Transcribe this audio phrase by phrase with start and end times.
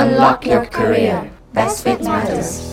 [0.00, 1.16] Unlock your career.
[1.54, 2.72] Best fit matters.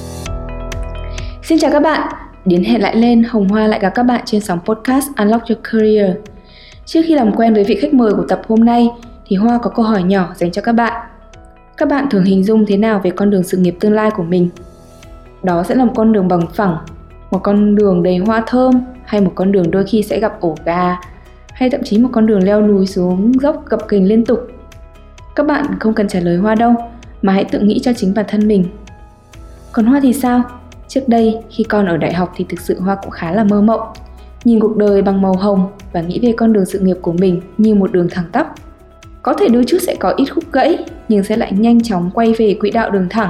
[1.43, 2.07] Xin chào các bạn.
[2.45, 5.59] Đến hẹn lại lên, Hồng Hoa lại gặp các bạn trên sóng podcast Unlock Your
[5.71, 6.11] Career.
[6.85, 8.89] Trước khi làm quen với vị khách mời của tập hôm nay,
[9.27, 10.93] thì Hoa có câu hỏi nhỏ dành cho các bạn.
[11.77, 14.23] Các bạn thường hình dung thế nào về con đường sự nghiệp tương lai của
[14.23, 14.49] mình?
[15.43, 16.77] Đó sẽ là một con đường bằng phẳng,
[17.31, 18.71] một con đường đầy hoa thơm
[19.05, 20.97] hay một con đường đôi khi sẽ gặp ổ gà
[21.53, 24.39] hay thậm chí một con đường leo núi xuống dốc gập ghềnh liên tục.
[25.35, 26.75] Các bạn không cần trả lời Hoa đâu,
[27.27, 28.65] mà hãy tự nghĩ cho chính bản thân mình.
[29.71, 30.43] Còn Hoa thì sao?
[30.87, 33.61] Trước đây, khi con ở đại học thì thực sự Hoa cũng khá là mơ
[33.61, 33.81] mộng.
[34.45, 37.41] Nhìn cuộc đời bằng màu hồng và nghĩ về con đường sự nghiệp của mình
[37.57, 38.53] như một đường thẳng tắp.
[39.21, 40.77] Có thể đôi chút sẽ có ít khúc gãy,
[41.09, 43.29] nhưng sẽ lại nhanh chóng quay về quỹ đạo đường thẳng.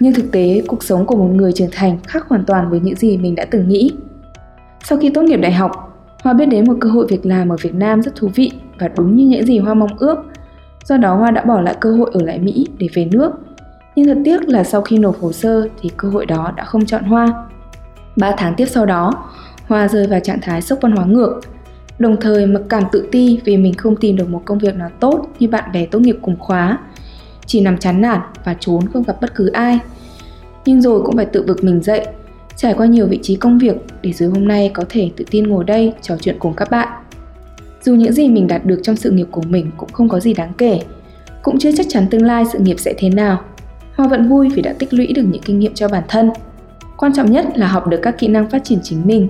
[0.00, 2.96] Nhưng thực tế, cuộc sống của một người trưởng thành khác hoàn toàn với những
[2.96, 3.92] gì mình đã từng nghĩ.
[4.84, 5.70] Sau khi tốt nghiệp đại học,
[6.22, 8.88] Hoa biết đến một cơ hội việc làm ở Việt Nam rất thú vị và
[8.88, 10.16] đúng như những gì Hoa mong ước.
[10.88, 13.32] Do đó Hoa đã bỏ lại cơ hội ở lại Mỹ để về nước
[13.96, 16.86] nhưng thật tiếc là sau khi nộp hồ sơ thì cơ hội đó đã không
[16.86, 17.48] chọn Hoa.
[18.16, 19.12] 3 tháng tiếp sau đó,
[19.66, 21.40] Hoa rơi vào trạng thái sốc văn hóa ngược,
[21.98, 24.90] đồng thời mặc cảm tự ti vì mình không tìm được một công việc nào
[25.00, 26.78] tốt như bạn bè tốt nghiệp cùng khóa,
[27.46, 29.78] chỉ nằm chán nản và trốn không gặp bất cứ ai.
[30.64, 32.06] Nhưng rồi cũng phải tự vực mình dậy,
[32.56, 35.48] trải qua nhiều vị trí công việc để rồi hôm nay có thể tự tin
[35.48, 36.88] ngồi đây trò chuyện cùng các bạn.
[37.86, 40.34] Dù những gì mình đạt được trong sự nghiệp của mình cũng không có gì
[40.34, 40.80] đáng kể,
[41.42, 43.40] cũng chưa chắc chắn tương lai sự nghiệp sẽ thế nào
[43.94, 46.30] Hoa vẫn vui vì đã tích lũy được những kinh nghiệm cho bản thân.
[46.96, 49.28] Quan trọng nhất là học được các kỹ năng phát triển chính mình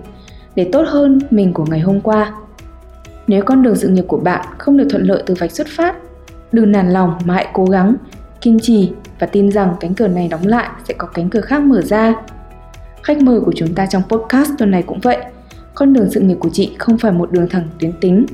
[0.54, 2.32] để tốt hơn mình của ngày hôm qua.
[3.26, 5.96] Nếu con đường sự nghiệp của bạn không được thuận lợi từ vạch xuất phát,
[6.52, 7.94] đừng nản lòng mà hãy cố gắng,
[8.40, 11.62] kiên trì và tin rằng cánh cửa này đóng lại sẽ có cánh cửa khác
[11.62, 12.14] mở ra.
[13.02, 15.18] Khách mời của chúng ta trong podcast tuần này cũng vậy.
[15.74, 18.26] Con đường sự nghiệp của chị không phải một đường thẳng tuyến tính,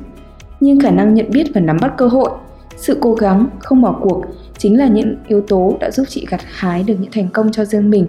[0.62, 2.30] nhưng khả năng nhận biết và nắm bắt cơ hội,
[2.76, 4.24] sự cố gắng, không bỏ cuộc
[4.58, 7.64] chính là những yếu tố đã giúp chị gặt hái được những thành công cho
[7.64, 8.06] riêng mình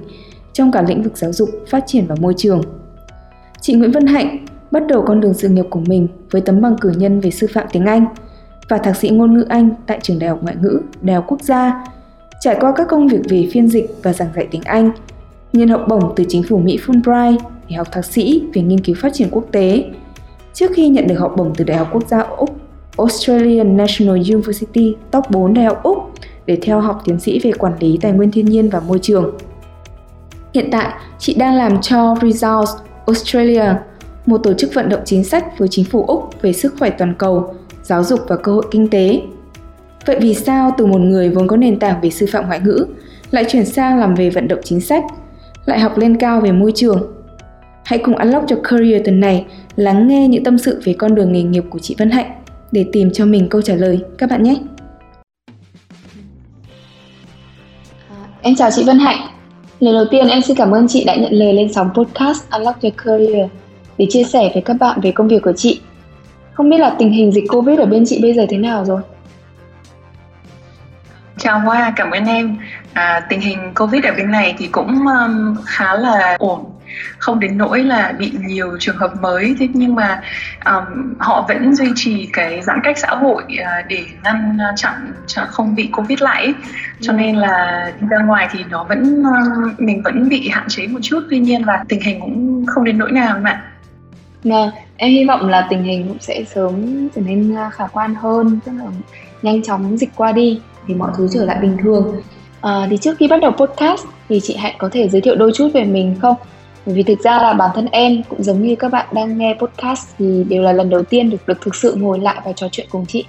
[0.54, 2.62] trong cả lĩnh vực giáo dục, phát triển và môi trường.
[3.62, 6.76] Chị Nguyễn Vân Hạnh bắt đầu con đường sự nghiệp của mình với tấm bằng
[6.82, 8.06] cử nhân về sư phạm tiếng Anh
[8.70, 11.42] và thạc sĩ ngôn ngữ Anh tại trường Đại học Ngoại ngữ Đại học Quốc
[11.42, 11.86] gia,
[12.42, 14.92] trải qua các công việc về phiên dịch và giảng dạy tiếng Anh,
[15.54, 17.38] nhận học bổng từ chính phủ Mỹ Fulbright
[17.70, 19.84] để học thạc sĩ về nghiên cứu phát triển quốc tế.
[20.54, 22.56] Trước khi nhận được học bổng từ Đại học Quốc gia Úc,
[22.98, 26.12] Australian National University top 4 Đại học Úc
[26.46, 29.38] để theo học tiến sĩ về quản lý tài nguyên thiên nhiên và môi trường.
[30.54, 32.72] Hiện tại, chị đang làm cho Results
[33.06, 33.66] Australia,
[34.26, 37.14] một tổ chức vận động chính sách với chính phủ Úc về sức khỏe toàn
[37.18, 39.22] cầu, giáo dục và cơ hội kinh tế.
[40.06, 42.86] Vậy vì sao từ một người vốn có nền tảng về sư phạm ngoại ngữ
[43.32, 45.04] lại chuyển sang làm về vận động chính sách,
[45.66, 47.14] lại học lên cao về môi trường?
[47.84, 51.34] Hãy cùng Unlock cho Career tuần này lắng nghe những tâm sự về con đường
[51.34, 52.32] nghề nghiệp của chị Vân Hạnh
[52.72, 54.56] để tìm cho mình câu trả lời các bạn nhé.
[58.42, 59.18] Em chào chị Vân Hạnh.
[59.80, 62.82] Lời đầu tiên em xin cảm ơn chị đã nhận lời lên sóng podcast Unlock
[62.82, 63.50] Your Career
[63.98, 65.82] để chia sẻ với các bạn về công việc của chị.
[66.54, 69.02] Không biết là tình hình dịch Covid ở bên chị bây giờ thế nào rồi?
[71.38, 72.58] Chào Hoa, cảm ơn em.
[72.94, 76.73] À, tình hình Covid ở bên này thì cũng um, khá là ổn
[77.18, 80.22] không đến nỗi là bị nhiều trường hợp mới thế nhưng mà
[80.66, 85.14] um, họ vẫn duy trì cái giãn cách xã hội uh, để ngăn chặn
[85.48, 86.54] không bị covid lại
[87.02, 87.18] cho ừ.
[87.18, 91.00] nên là đi ra ngoài thì nó vẫn uh, mình vẫn bị hạn chế một
[91.02, 93.62] chút tuy nhiên là tình hình cũng không đến nỗi nào mà
[94.44, 98.16] Vâng, em hy vọng là tình hình cũng sẽ sớm trở nên à, khả quan
[98.16, 98.86] hơn, tức là
[99.42, 102.22] nhanh chóng dịch qua đi thì mọi thứ trở lại bình thường.
[102.62, 105.52] À, thì trước khi bắt đầu podcast thì chị Hạnh có thể giới thiệu đôi
[105.56, 106.36] chút về mình không?
[106.86, 109.56] Bởi vì thực ra là bản thân em cũng giống như các bạn đang nghe
[109.60, 112.68] podcast thì đều là lần đầu tiên được được thực sự ngồi lại và trò
[112.72, 113.26] chuyện cùng chị.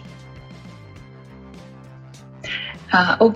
[2.88, 3.34] À, ok,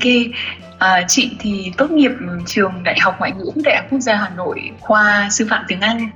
[0.79, 2.11] à, chị thì tốt nghiệp
[2.47, 5.81] trường Đại học Ngoại ngữ Đại học Quốc gia Hà Nội khoa sư phạm tiếng
[5.81, 6.11] Anh.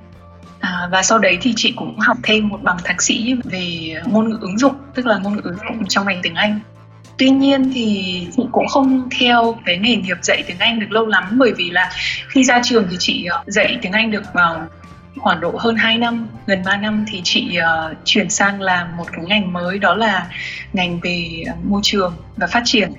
[0.60, 4.30] À, và sau đấy thì chị cũng học thêm một bằng thạc sĩ về ngôn
[4.30, 6.60] ngữ ứng dụng tức là ngôn ngữ ứng dụng trong ngành tiếng Anh
[7.18, 11.06] tuy nhiên thì chị cũng không theo cái nghề nghiệp dạy tiếng Anh được lâu
[11.06, 11.90] lắm bởi vì là
[12.28, 14.66] khi ra trường thì chị ờ, dạy tiếng Anh được vào
[15.18, 19.06] khoảng độ hơn 2 năm, gần 3 năm thì chị uh, chuyển sang làm một
[19.12, 20.26] cái ngành mới đó là
[20.72, 22.92] ngành về môi trường và phát triển.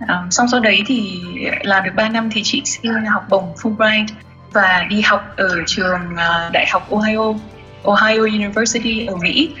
[0.00, 1.20] Um, xong sau đấy thì
[1.62, 4.06] làm được 3 năm thì chị xin học bổng Fulbright
[4.52, 7.34] và đi học ở trường uh, Đại học Ohio,
[7.84, 9.54] Ohio University ở Mỹ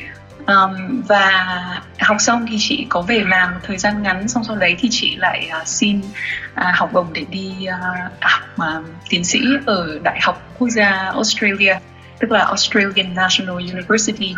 [0.50, 1.56] um, và
[1.98, 4.88] học xong thì chị có về làm một thời gian ngắn xong sau đấy thì
[4.90, 9.98] chị lại uh, xin uh, học bổng để đi uh, học uh, tiến sĩ ở
[10.02, 11.74] đại học quốc gia Australia
[12.18, 14.34] tức là Australian National University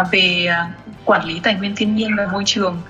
[0.00, 0.74] uh, về uh,
[1.04, 2.82] quản lý tài nguyên thiên nhiên và môi trường.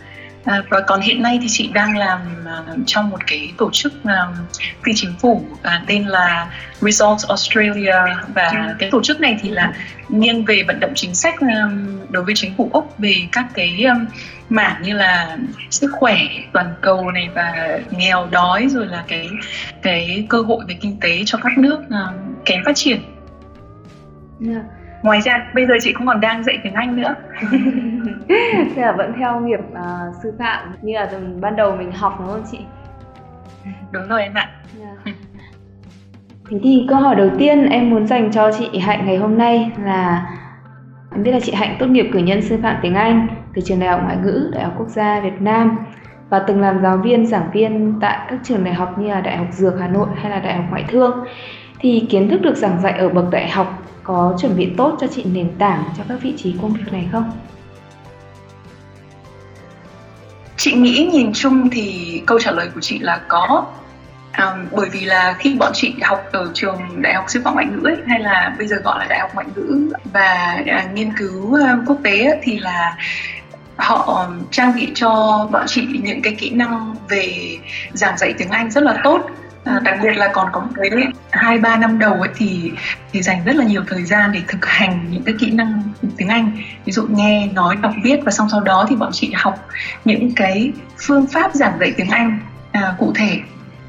[0.45, 3.93] À, và còn hiện nay thì chị đang làm uh, trong một cái tổ chức
[4.05, 4.35] um,
[4.83, 6.51] phi chính phủ uh, tên là
[6.81, 7.97] Results Australia
[8.35, 8.75] và ừ.
[8.79, 9.73] cái tổ chức này thì là
[10.09, 13.85] nghiêng về vận động chính sách um, đối với chính phủ Úc về các cái
[13.85, 14.07] um,
[14.49, 15.39] mảng như là
[15.71, 16.19] sức khỏe
[16.53, 19.29] toàn cầu này và nghèo đói rồi là cái
[19.83, 23.01] cái cơ hội về kinh tế cho các nước um, kém phát triển.
[24.47, 24.63] Yeah.
[25.05, 27.15] Ngoài ra bây giờ chị cũng còn đang dạy tiếng Anh nữa
[28.75, 32.17] Thế là vẫn theo nghiệp uh, sư phạm như là từ ban đầu mình học
[32.19, 32.59] đúng không chị?
[33.93, 34.99] Đúng rồi em ạ yeah.
[35.07, 35.13] Dạ.
[36.51, 39.71] Thế thì câu hỏi đầu tiên em muốn dành cho chị Hạnh ngày hôm nay
[39.85, 40.27] là
[41.13, 43.81] Em biết là chị Hạnh tốt nghiệp cử nhân sư phạm tiếng Anh từ trường
[43.81, 45.79] Đại học Ngoại ngữ, Đại học Quốc gia Việt Nam
[46.29, 49.37] và từng làm giáo viên, giảng viên tại các trường đại học như là Đại
[49.37, 51.25] học Dược Hà Nội hay là Đại học Ngoại thương.
[51.79, 55.07] Thì kiến thức được giảng dạy ở bậc đại học có chuẩn bị tốt cho
[55.07, 57.33] chị nền tảng cho các vị trí công việc này không?
[60.57, 63.67] Chị nghĩ nhìn chung thì câu trả lời của chị là có
[64.35, 67.67] À, bởi vì là khi bọn chị học ở trường đại học sư phạm ngoại
[67.67, 71.13] ngữ ấy, hay là bây giờ gọi là đại học ngoại ngữ và à, nghiên
[71.19, 72.97] cứu uh, quốc tế ấy, thì là
[73.77, 75.09] họ trang bị cho
[75.53, 77.59] bọn chị những cái kỹ năng về
[77.93, 79.31] giảng dạy tiếng Anh rất là tốt
[79.65, 80.91] À, đặc biệt là còn có một cái
[81.31, 82.73] hai ba năm đầu ấy thì
[83.13, 85.83] thì dành rất là nhiều thời gian để thực hành những cái kỹ năng
[86.17, 86.57] tiếng Anh.
[86.85, 89.69] Ví dụ nghe nói đọc viết và xong sau đó thì bọn chị học
[90.05, 90.73] những cái
[91.07, 92.39] phương pháp giảng dạy tiếng Anh
[92.73, 93.41] à, cụ thể.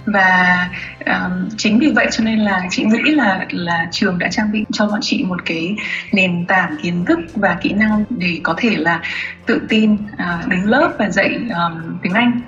[0.05, 0.69] Và
[1.05, 4.65] um, chính vì vậy cho nên là chị nghĩ là là trường đã trang bị
[4.73, 5.75] cho bọn chị một cái
[6.11, 9.01] nền tảng kiến thức và kỹ năng để có thể là
[9.45, 12.41] tự tin uh, đứng lớp và dạy um, tiếng Anh.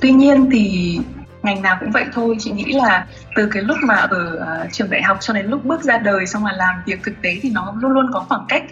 [0.00, 0.98] Tuy nhiên thì
[1.42, 3.06] ngành nào cũng vậy thôi chị nghĩ là
[3.36, 6.26] từ cái lúc mà ở uh, trường đại học cho đến lúc bước ra đời
[6.26, 8.62] xong là làm việc thực tế thì nó luôn luôn có khoảng cách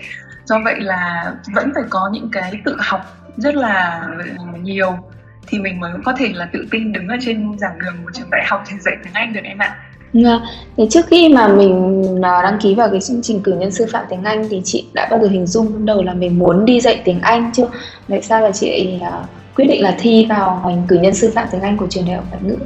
[0.44, 3.00] do vậy là vẫn phải có những cái tự học
[3.37, 4.99] rất là à, nhiều
[5.46, 8.31] thì mình mới có thể là tự tin đứng ở trên giảng đường của trường
[8.31, 9.76] đại học để dạy tiếng Anh được em ạ.
[10.12, 10.43] Vâng,
[10.76, 13.87] thế trước khi mà mình à, đăng ký vào cái chương trình cử nhân sư
[13.93, 16.64] phạm tiếng Anh thì chị đã bao giờ hình dung ban đầu là mình muốn
[16.64, 17.69] đi dạy tiếng Anh chưa?
[18.08, 21.48] Tại sao là chị uh, quyết định là thi vào ngành cử nhân sư phạm
[21.52, 22.56] tiếng Anh của trường đại học ngoại ngữ?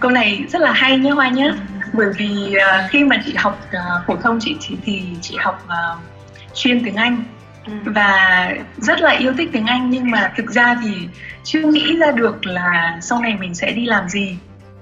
[0.00, 1.52] Câu này rất là hay nhé Hoa nhé.
[1.92, 5.66] Bởi vì uh, khi mà chị học uh, phổ thông chị, chị thì chị học
[5.66, 5.98] uh,
[6.54, 7.24] chuyên tiếng Anh
[7.66, 7.72] ừ.
[7.84, 11.08] và rất là yêu thích tiếng Anh nhưng mà thực ra thì
[11.44, 14.38] chưa nghĩ ra được là sau này mình sẽ đi làm gì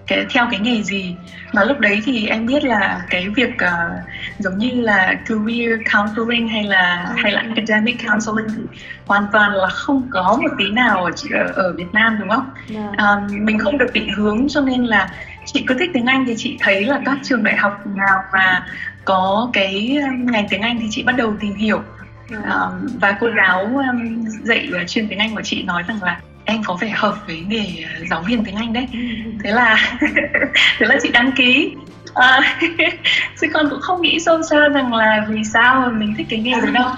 [0.07, 1.17] cái theo cái nghề gì
[1.53, 4.01] mà lúc đấy thì em biết là cái việc uh,
[4.39, 9.69] giống như là career counseling hay là hay là academic counseling thì hoàn toàn là
[9.69, 11.13] không có một tí nào ở
[11.55, 12.51] ở Việt Nam đúng không?
[12.75, 12.99] Yeah.
[12.99, 15.09] Um, mình không được định hướng cho nên là
[15.45, 18.67] chị cứ thích tiếng Anh thì chị thấy là các trường đại học nào mà
[19.05, 21.83] có cái ngành tiếng Anh thì chị bắt đầu tìm hiểu
[22.31, 26.63] um, và cô giáo um, dạy chuyên tiếng Anh của chị nói rằng là em
[26.65, 28.87] có vẻ hợp với nghề giáo viên tiếng Anh đấy
[29.45, 29.99] thế là
[30.79, 31.75] thế là chị đăng ký
[32.15, 32.59] à,
[33.41, 36.41] chứ con cũng không nghĩ sâu xa rằng là vì sao mà mình thích cái
[36.41, 36.91] nghề đấy đâu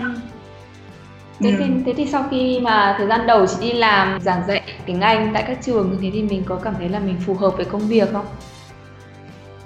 [1.41, 1.57] Thế, ừ.
[1.59, 5.01] thì, thế thì sau khi mà thời gian đầu chị đi làm giảng dạy tiếng
[5.01, 7.51] Anh tại các trường như thế thì mình có cảm thấy là mình phù hợp
[7.57, 8.27] với công việc không?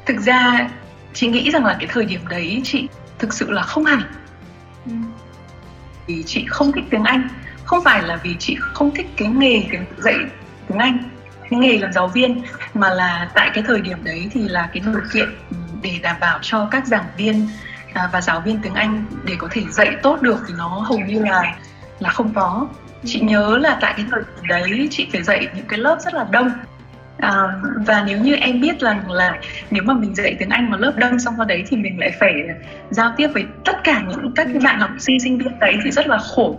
[0.06, 0.68] Thực ra
[1.14, 2.88] chị nghĩ rằng là cái thời điểm đấy chị
[3.18, 4.02] thực sự là không hẳn.
[4.86, 4.92] Ừ.
[6.06, 7.28] Vì chị không thích tiếng Anh
[7.70, 10.14] không phải là vì chị không thích cái nghề cái dạy
[10.68, 10.98] tiếng Anh
[11.50, 12.42] cái nghề làm giáo viên
[12.74, 15.28] mà là tại cái thời điểm đấy thì là cái điều kiện
[15.82, 17.48] để đảm bảo cho các giảng viên
[17.92, 20.98] à, và giáo viên tiếng Anh để có thể dạy tốt được thì nó hầu
[20.98, 21.56] như là
[21.98, 22.68] là không có.
[23.04, 26.14] Chị nhớ là tại cái thời điểm đấy chị phải dạy những cái lớp rất
[26.14, 26.50] là đông.
[27.18, 27.32] À,
[27.86, 29.38] và nếu như em biết rằng là
[29.70, 32.12] nếu mà mình dạy tiếng Anh mà lớp đông xong sau đấy thì mình lại
[32.20, 32.32] phải
[32.90, 35.90] giao tiếp với tất cả những các cái bạn học sinh sinh viên đấy thì
[35.90, 36.58] rất là khổ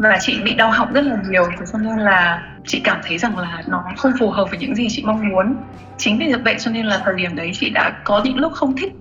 [0.00, 3.18] và chị bị đau họng rất là nhiều thế cho nên là chị cảm thấy
[3.18, 5.56] rằng là nó không phù hợp với những gì chị mong muốn
[5.98, 8.76] chính vì vậy cho nên là thời điểm đấy chị đã có những lúc không
[8.76, 8.92] thích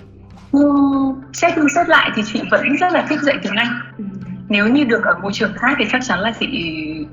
[0.52, 3.80] nhưng xét đi xét lại thì chị vẫn rất là thích dạy tiếng anh
[4.50, 6.48] nếu như được ở môi trường khác thì chắc chắn là chị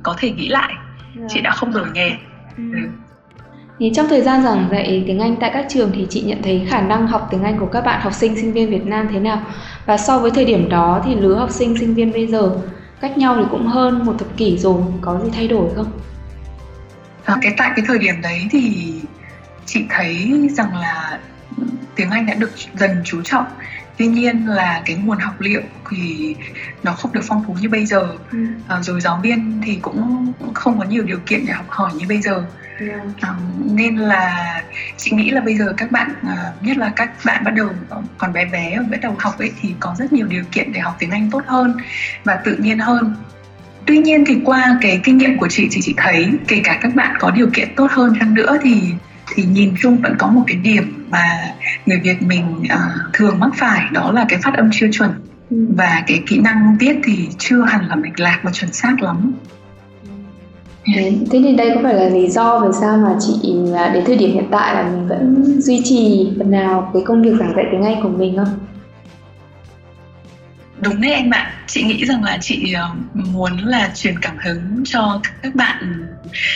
[0.03, 0.73] có thể nghĩ lại
[1.19, 1.31] yeah.
[1.31, 2.11] chị đã không đổi nghề
[2.57, 2.63] ừ.
[3.79, 6.67] Thì trong thời gian giảng dạy tiếng Anh tại các trường thì chị nhận thấy
[6.69, 9.21] khả năng học tiếng Anh của các bạn học sinh sinh viên Việt Nam thế
[9.21, 9.43] nào?
[9.87, 12.51] Và so với thời điểm đó thì lứa học sinh sinh viên bây giờ
[13.01, 15.91] cách nhau thì cũng hơn một thập kỷ rồi có gì thay đổi không?
[17.25, 18.93] À, cái tại cái thời điểm đấy thì
[19.67, 21.21] chị thấy rằng là
[21.95, 23.45] tiếng Anh đã được dần chú trọng
[23.99, 25.61] tuy nhiên là cái nguồn học liệu
[25.91, 26.35] thì
[26.83, 28.39] nó không được phong phú như bây giờ ừ.
[28.69, 32.07] à, rồi giáo viên thì cũng không có nhiều điều kiện để học hỏi như
[32.09, 32.45] bây giờ
[32.81, 33.01] yeah.
[33.21, 33.35] à,
[33.65, 34.63] nên là
[34.97, 37.69] chị nghĩ là bây giờ các bạn à, nhất là các bạn bắt đầu
[38.19, 40.97] còn bé bé bắt đầu học ấy thì có rất nhiều điều kiện để học
[40.99, 41.77] tiếng Anh tốt hơn
[42.25, 43.15] và tự nhiên hơn
[43.87, 46.95] tuy nhiên thì qua cái kinh nghiệm của chị thì chị thấy kể cả các
[46.95, 48.83] bạn có điều kiện tốt hơn chăng nữa thì
[49.35, 51.55] thì nhìn chung vẫn có một cái điểm mà
[51.87, 55.11] người Việt mình uh, thường mắc phải đó là cái phát âm chưa chuẩn
[55.51, 55.57] ừ.
[55.77, 59.33] và cái kỹ năng viết thì chưa hẳn là mạch lạc và chuẩn xác lắm.
[60.95, 64.05] Thế, thế thì đây có phải là lý do vì sao mà chị à, đến
[64.07, 67.53] thời điểm hiện tại là mình vẫn duy trì phần nào cái công việc giảng
[67.57, 68.49] dạy tiếng Anh của mình không?
[70.81, 74.83] Đúng đấy anh bạn chị nghĩ rằng là chị ờ, muốn là truyền cảm hứng
[74.85, 76.07] cho các bạn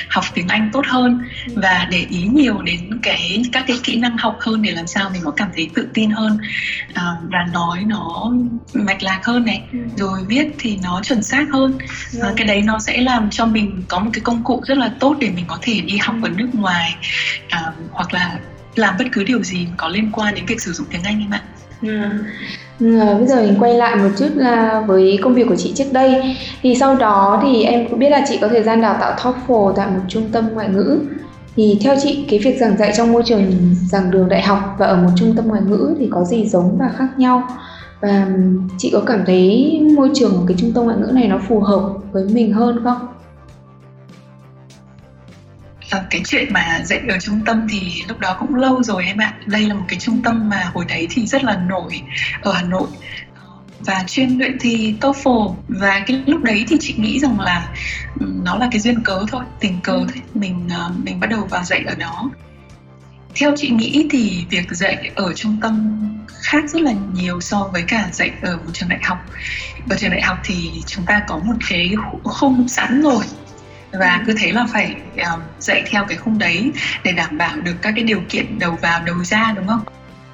[0.09, 1.23] học tiếng Anh tốt hơn
[1.55, 5.11] và để ý nhiều đến cái các cái kỹ năng học hơn để làm sao
[5.11, 6.39] mình có cảm thấy tự tin hơn
[6.95, 8.33] à, và nói nó
[8.75, 9.79] mạch lạc hơn này ừ.
[9.97, 11.79] rồi viết thì nó chuẩn xác hơn
[12.23, 14.91] à, cái đấy nó sẽ làm cho mình có một cái công cụ rất là
[15.01, 16.97] tốt để mình có thể đi học ở nước ngoài
[17.49, 18.39] à, hoặc là
[18.75, 21.31] làm bất cứ điều gì có liên quan đến việc sử dụng tiếng Anh em
[21.31, 21.43] ạ.
[21.83, 22.21] À,
[23.19, 26.37] bây giờ mình quay lại một chút là với công việc của chị trước đây.
[26.63, 29.73] Thì sau đó thì em cũng biết là chị có thời gian đào tạo TOEFL
[29.73, 30.99] tại một trung tâm ngoại ngữ.
[31.57, 33.53] Thì theo chị cái việc giảng dạy trong môi trường
[33.91, 36.79] giảng đường đại học và ở một trung tâm ngoại ngữ thì có gì giống
[36.79, 37.43] và khác nhau?
[38.01, 38.27] Và
[38.79, 41.61] chị có cảm thấy môi trường của cái trung tâm ngoại ngữ này nó phù
[41.61, 41.83] hợp
[42.13, 42.99] với mình hơn không?
[45.91, 49.19] À, cái chuyện mà dạy ở trung tâm thì lúc đó cũng lâu rồi em
[49.19, 49.35] ạ.
[49.47, 52.03] Đây là một cái trung tâm mà hồi đấy thì rất là nổi
[52.43, 52.89] ở hà nội.
[53.81, 55.55] Và chuyên luyện thi TOEFL.
[55.69, 57.69] Và cái lúc đấy thì chị nghĩ rằng là
[58.19, 60.07] nó là cái duyên cớ thôi tình cờ ừ.
[60.15, 60.23] thôi.
[60.35, 62.31] Mình ờ, mình bắt đầu vào dạy ở đó.
[63.35, 65.97] Theo chị nghĩ thì việc dạy ở trung tâm
[66.41, 69.19] khác rất là nhiều so với cả dạy ở một trường đại học.
[69.91, 71.95] Ở trường đại học thì chúng ta có một cái
[72.25, 73.25] khung sẵn rồi
[73.93, 76.73] và cứ thế là phải um, dạy theo cái khung đấy
[77.05, 79.81] để đảm bảo được các cái điều kiện đầu vào đầu ra đúng không?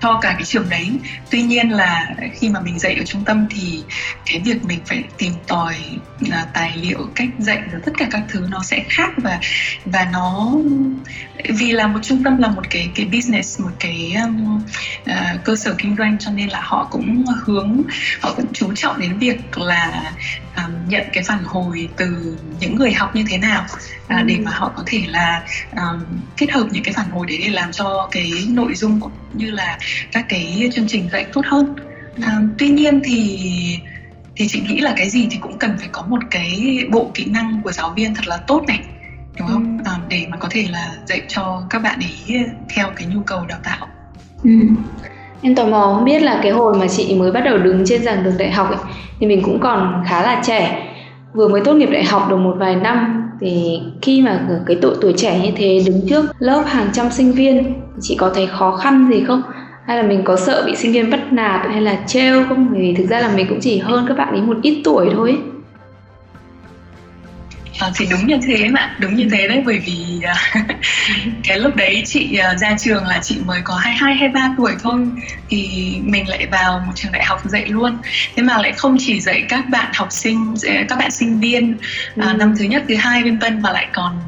[0.01, 0.91] Cho cả cái trường đấy.
[1.31, 3.83] Tuy nhiên là khi mà mình dạy ở trung tâm thì
[4.27, 5.75] cái việc mình phải tìm tòi
[6.25, 9.41] uh, tài liệu cách dạy rồi tất cả các thứ nó sẽ khác và
[9.85, 10.53] và nó
[11.49, 14.63] vì là một trung tâm là một cái cái business một cái um,
[15.03, 17.83] uh, cơ sở kinh doanh cho nên là họ cũng hướng
[18.21, 20.13] họ cũng chú trọng đến việc là
[20.57, 23.67] um, nhận cái phản hồi từ những người học như thế nào
[24.15, 25.43] uh, để mà họ có thể là
[25.77, 26.05] um,
[26.37, 29.51] kết hợp những cái phản hồi đấy để làm cho cái nội dung cũng như
[29.51, 29.79] là
[30.13, 31.75] các cái chương trình dạy tốt hơn.
[32.23, 33.39] À, tuy nhiên thì
[34.37, 37.25] thì chị nghĩ là cái gì thì cũng cần phải có một cái bộ kỹ
[37.31, 38.81] năng của giáo viên thật là tốt này
[39.39, 39.79] đúng không?
[39.85, 39.91] Ừ.
[39.91, 43.41] à, để mà có thể là dạy cho các bạn ấy theo cái nhu cầu
[43.49, 43.87] đào tạo.
[44.45, 44.51] Ừ.
[45.43, 48.03] em tò mò không biết là cái hồi mà chị mới bắt đầu đứng trên
[48.03, 48.79] giảng đường đại học ấy,
[49.21, 50.93] thì mình cũng còn khá là trẻ.
[51.35, 54.95] Vừa mới tốt nghiệp đại học được một vài năm thì khi mà cái độ
[55.01, 58.77] tuổi trẻ như thế đứng trước lớp hàng trăm sinh viên chị có thấy khó
[58.77, 59.43] khăn gì không
[59.87, 62.95] hay là mình có sợ bị sinh viên bắt nạt hay là trêu không vì
[62.95, 65.56] thực ra là mình cũng chỉ hơn các bạn ấy một ít tuổi thôi ấy.
[67.79, 70.67] À, thì đúng như thế mà đúng như thế đấy bởi vì uh,
[71.45, 75.07] cái lúc đấy chị uh, ra trường là chị mới có 22 23 tuổi thôi
[75.49, 77.99] thì mình lại vào một trường đại học dạy luôn
[78.37, 80.55] thế mà lại không chỉ dạy các bạn học sinh
[80.89, 81.77] các bạn sinh viên
[82.17, 82.31] ừ.
[82.31, 84.19] uh, năm thứ nhất thứ hai vân vân mà lại còn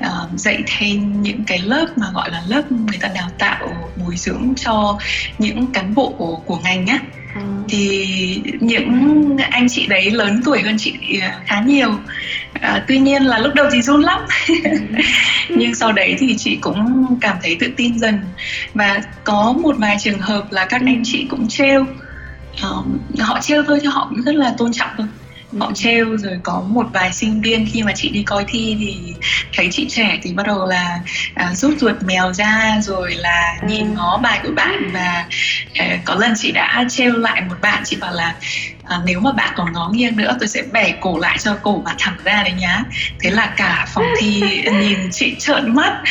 [0.00, 4.16] uh, dạy thêm những cái lớp mà gọi là lớp người ta đào tạo bồi
[4.16, 4.98] dưỡng cho
[5.38, 6.98] những cán bộ của, của ngành nhá
[7.34, 7.40] Ừ.
[7.68, 11.90] thì những anh chị đấy lớn tuổi hơn chị à, khá nhiều
[12.52, 14.54] à, tuy nhiên là lúc đầu thì run lắm ừ.
[15.48, 18.20] nhưng sau đấy thì chị cũng cảm thấy tự tin dần
[18.74, 21.86] và có một vài trường hợp là các anh chị cũng trêu
[22.62, 25.06] um, họ trêu thôi chứ họ cũng rất là tôn trọng thôi
[25.60, 29.14] họ trêu rồi có một vài sinh viên khi mà chị đi coi thi thì
[29.56, 31.00] thấy chị trẻ thì bắt đầu là
[31.34, 35.26] à, rút ruột mèo ra rồi là nhìn ngó bài của bạn và
[35.74, 38.34] à, có lần chị đã trêu lại một bạn chị bảo là
[38.84, 41.82] à, nếu mà bạn còn ngó nghiêng nữa tôi sẽ bẻ cổ lại cho cổ
[41.84, 42.82] bạn thẳng ra đấy nhá.
[43.20, 44.42] Thế là cả phòng thi
[44.80, 46.02] nhìn chị trợn mắt.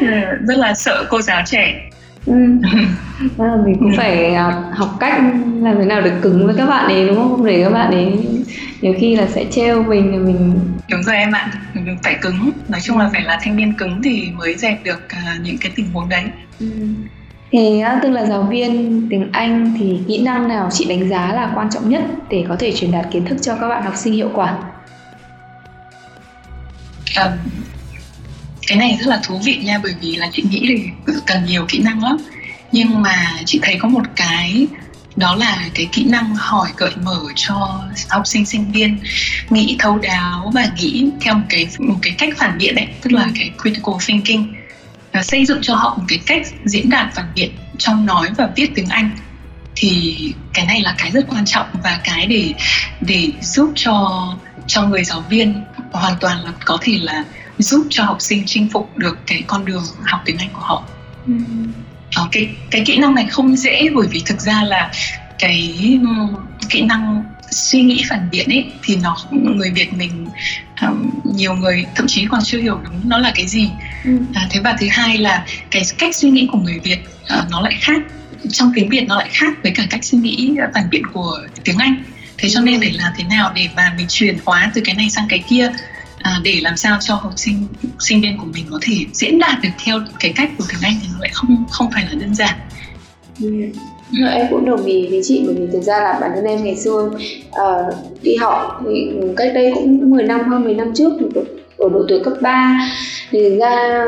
[0.46, 1.90] Rất là sợ cô giáo trẻ
[2.26, 2.32] ừ.
[3.38, 5.22] à, mình cũng phải à, học cách
[5.62, 7.90] làm thế nào được cứng với các bạn ấy đúng không không để các bạn
[7.90, 8.12] ấy
[8.80, 12.50] nhiều khi là sẽ treo mình thì mình đúng rồi em ạ mình phải cứng
[12.68, 15.72] nói chung là phải là thanh niên cứng thì mới dẹp được uh, những cái
[15.76, 16.24] tình huống đấy
[16.60, 16.66] ừ.
[17.50, 21.52] thì tức là giáo viên tiếng Anh thì kỹ năng nào chị đánh giá là
[21.54, 24.12] quan trọng nhất để có thể truyền đạt kiến thức cho các bạn học sinh
[24.12, 24.58] hiệu quả
[27.16, 27.32] um,
[28.66, 31.66] cái này rất là thú vị nha bởi vì là chị nghĩ thì cần nhiều
[31.68, 32.16] kỹ năng lắm.
[32.72, 34.66] Nhưng mà chị thấy có một cái
[35.16, 38.98] đó là cái kỹ năng hỏi gợi mở cho học sinh sinh viên
[39.50, 43.12] nghĩ thấu đáo và nghĩ theo một cái một cái cách phản biện đấy tức
[43.12, 44.54] là cái critical thinking.
[45.12, 48.48] Và xây dựng cho họ một cái cách diễn đạt phản biện trong nói và
[48.56, 49.10] viết tiếng Anh.
[49.76, 50.16] Thì
[50.54, 52.54] cái này là cái rất quan trọng và cái để
[53.00, 54.26] để giúp cho
[54.66, 57.24] cho người giáo viên hoàn toàn là có thể là
[57.58, 60.84] giúp cho học sinh chinh phục được cái con đường học tiếng Anh của họ.
[61.26, 61.32] Ừ.
[62.14, 64.92] Ờ, cái cái kỹ năng này không dễ bởi vì thực ra là
[65.38, 65.74] cái
[66.70, 70.26] kỹ năng suy nghĩ phản biện ấy thì nó người Việt mình
[70.82, 73.70] um, nhiều người thậm chí còn chưa hiểu đúng nó là cái gì.
[74.04, 74.18] Ừ.
[74.34, 76.98] À, thế và thứ hai là cái cách suy nghĩ của người Việt
[77.38, 78.02] uh, nó lại khác
[78.50, 81.78] trong tiếng Việt nó lại khác với cả cách suy nghĩ phản biện của tiếng
[81.78, 82.02] Anh
[82.38, 85.10] thế cho nên để làm thế nào để mà mình chuyển hóa từ cái này
[85.10, 85.72] sang cái kia
[86.26, 87.66] à, để làm sao cho học sinh
[87.98, 90.94] sinh viên của mình có thể diễn đạt được theo cái cách của tiếng Anh
[91.02, 92.54] thì nó lại không không phải là đơn giản.
[93.40, 93.48] Ừ.
[94.20, 96.64] Dạ, em cũng đồng ý với chị bởi vì thực ra là bản thân em
[96.64, 97.10] ngày xưa
[97.48, 101.12] uh, đi học thì cách đây cũng 10 năm hơn 10 năm trước
[101.78, 102.90] ở độ tuổi cấp 3
[103.30, 104.04] thì ra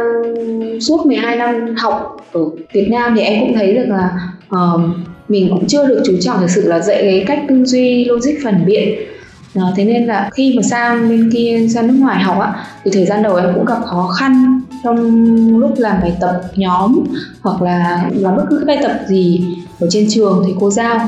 [0.80, 2.40] suốt 12 năm học ở
[2.72, 4.10] Việt Nam thì em cũng thấy được là
[4.54, 4.80] uh,
[5.28, 8.32] mình cũng chưa được chú trọng thực sự là dạy cái cách tư duy logic
[8.44, 8.98] phản biện
[9.54, 12.90] đó, thế nên là khi mà sang bên kia sang nước ngoài học á thì
[12.94, 17.04] thời gian đầu em cũng gặp khó khăn trong lúc làm bài tập nhóm
[17.40, 19.44] hoặc là làm bất cứ cái bài tập gì
[19.80, 21.00] ở trên trường thì cô giao.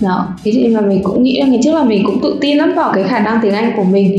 [0.00, 2.58] Đó thế nên mà mình cũng nghĩ là ngày trước là mình cũng tự tin
[2.58, 4.18] lắm vào cái khả năng tiếng anh của mình.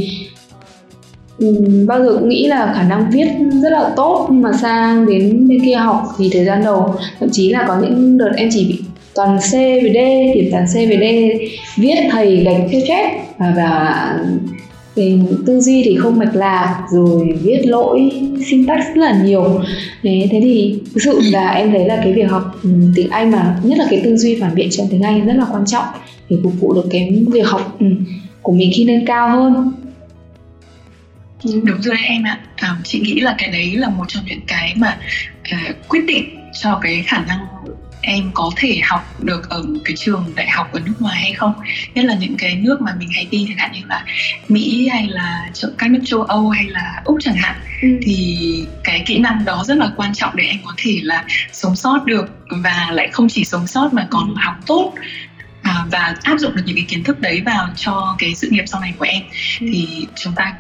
[1.45, 3.27] Uhm, bao giờ cũng nghĩ là khả năng viết
[3.63, 7.29] rất là tốt nhưng mà sang đến bên kia học thì thời gian đầu thậm
[7.31, 8.85] chí là có những đợt em chỉ bị
[9.15, 10.00] toàn C với D
[10.34, 11.05] thì toàn C với D.
[11.77, 14.19] Viết thầy gạch theo chép à, và, và
[14.95, 18.12] về tư duy thì không mạch lạc rồi viết lỗi
[18.45, 19.62] syntax rất là nhiều.
[20.03, 23.31] Thế thế thì thực sự là em thấy là cái việc học ừ, tiếng Anh
[23.31, 25.86] mà nhất là cái tư duy phản biện trong tiếng Anh rất là quan trọng
[26.29, 27.86] để phục vụ được cái việc học ừ,
[28.41, 29.72] của mình khi lên cao hơn.
[31.43, 32.39] Đúng rồi em ạ.
[32.55, 34.98] À, chị nghĩ là cái đấy là một trong những cái mà
[35.53, 36.25] uh, quyết định
[36.62, 37.39] cho cái khả năng
[38.05, 41.33] em có thể học được ở một cái trường đại học ở nước ngoài hay
[41.33, 41.53] không
[41.93, 44.05] nhất là những cái nước mà mình hay đi chẳng hạn như là
[44.50, 47.88] mỹ hay là các nước châu âu hay là úc chẳng hạn ừ.
[48.01, 48.38] thì
[48.83, 52.05] cái kỹ năng đó rất là quan trọng để em có thể là sống sót
[52.05, 54.36] được và lại không chỉ sống sót mà còn ừ.
[54.38, 54.93] học tốt
[55.62, 58.63] à, và áp dụng được những cái kiến thức đấy vào cho cái sự nghiệp
[58.67, 59.21] sau này của em
[59.60, 59.67] ừ.
[59.73, 60.53] thì chúng ta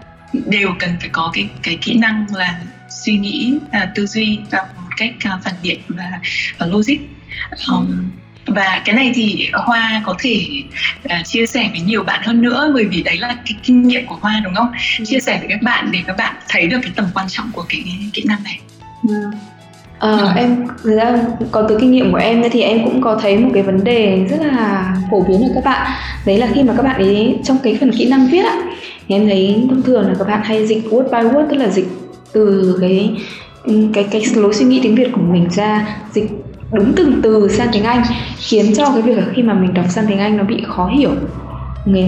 [0.45, 4.59] đều cần phải có cái cái kỹ năng là suy nghĩ à, tư duy và
[4.75, 6.19] một cách à, phản biện và,
[6.57, 6.97] và logic
[7.69, 8.09] um,
[8.47, 10.45] và cái này thì hoa có thể
[11.05, 14.05] uh, chia sẻ với nhiều bạn hơn nữa bởi vì đấy là cái kinh nghiệm
[14.05, 15.05] của hoa đúng không ừ.
[15.05, 17.65] chia sẻ với các bạn để các bạn thấy được cái tầm quan trọng của
[17.69, 18.59] cái kỹ năng này
[19.07, 19.15] ừ.
[19.99, 20.27] À, ừ.
[20.35, 21.17] em thực ra
[21.51, 24.25] còn từ kinh nghiệm của em thì em cũng có thấy một cái vấn đề
[24.29, 25.91] rất là phổ biến ở các bạn
[26.25, 28.55] đấy là khi mà các bạn ấy trong cái phần kỹ năng viết á
[29.07, 31.69] thì em thấy thông thường là các bạn hay dịch word by word tức là
[31.69, 31.87] dịch
[32.33, 33.11] từ cái
[33.93, 36.29] cái cái lối suy nghĩ tiếng Việt của mình ra dịch
[36.75, 38.03] đúng từng từ sang tiếng Anh
[38.37, 40.87] khiến cho cái việc là khi mà mình đọc sang tiếng Anh nó bị khó
[40.87, 41.11] hiểu
[41.85, 42.03] người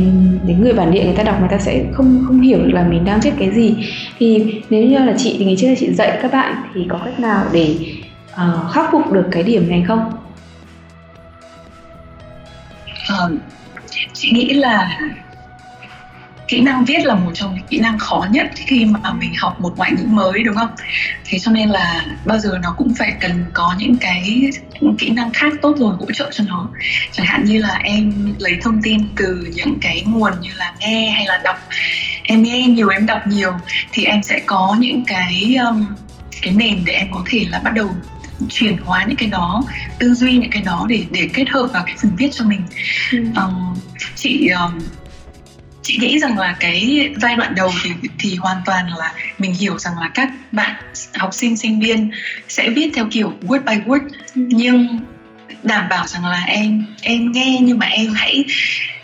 [0.46, 2.84] đến người bản địa người ta đọc người ta sẽ không không hiểu được là
[2.84, 3.76] mình đang viết cái gì
[4.20, 7.20] thì nếu như là chị thì ngày trước chị dạy các bạn thì có cách
[7.20, 7.76] nào để
[8.34, 10.12] uh, khắc phục được cái điểm này không?
[13.10, 13.38] Um,
[14.14, 15.00] chị nghĩ là
[16.48, 19.62] kỹ năng viết là một trong những kỹ năng khó nhất khi mà mình học
[19.62, 20.70] một ngoại ngữ mới đúng không?
[21.26, 24.42] Thế cho nên là bao giờ nó cũng phải cần có những cái
[24.98, 26.70] kỹ năng khác tốt rồi hỗ trợ cho nó.
[27.12, 31.10] Chẳng hạn như là em lấy thông tin từ những cái nguồn như là nghe
[31.10, 31.58] hay là đọc.
[32.24, 33.52] Em nghe nhiều em đọc nhiều
[33.92, 35.86] thì em sẽ có những cái um,
[36.42, 37.90] cái nền để em có thể là bắt đầu
[38.50, 39.64] chuyển hóa những cái đó
[40.00, 42.62] tư duy những cái đó để để kết hợp vào cái phần viết cho mình.
[43.12, 43.18] Ừ.
[43.36, 43.76] um,
[44.16, 44.80] chị um,
[45.88, 49.80] chị nghĩ rằng là cái giai đoạn đầu thì thì hoàn toàn là mình hiểu
[49.80, 50.76] rằng là các bạn
[51.16, 52.12] học sinh sinh viên
[52.48, 54.42] sẽ viết theo kiểu word by word ừ.
[54.48, 55.00] nhưng
[55.64, 58.46] đảm bảo rằng là em em nghe nhưng mà em hãy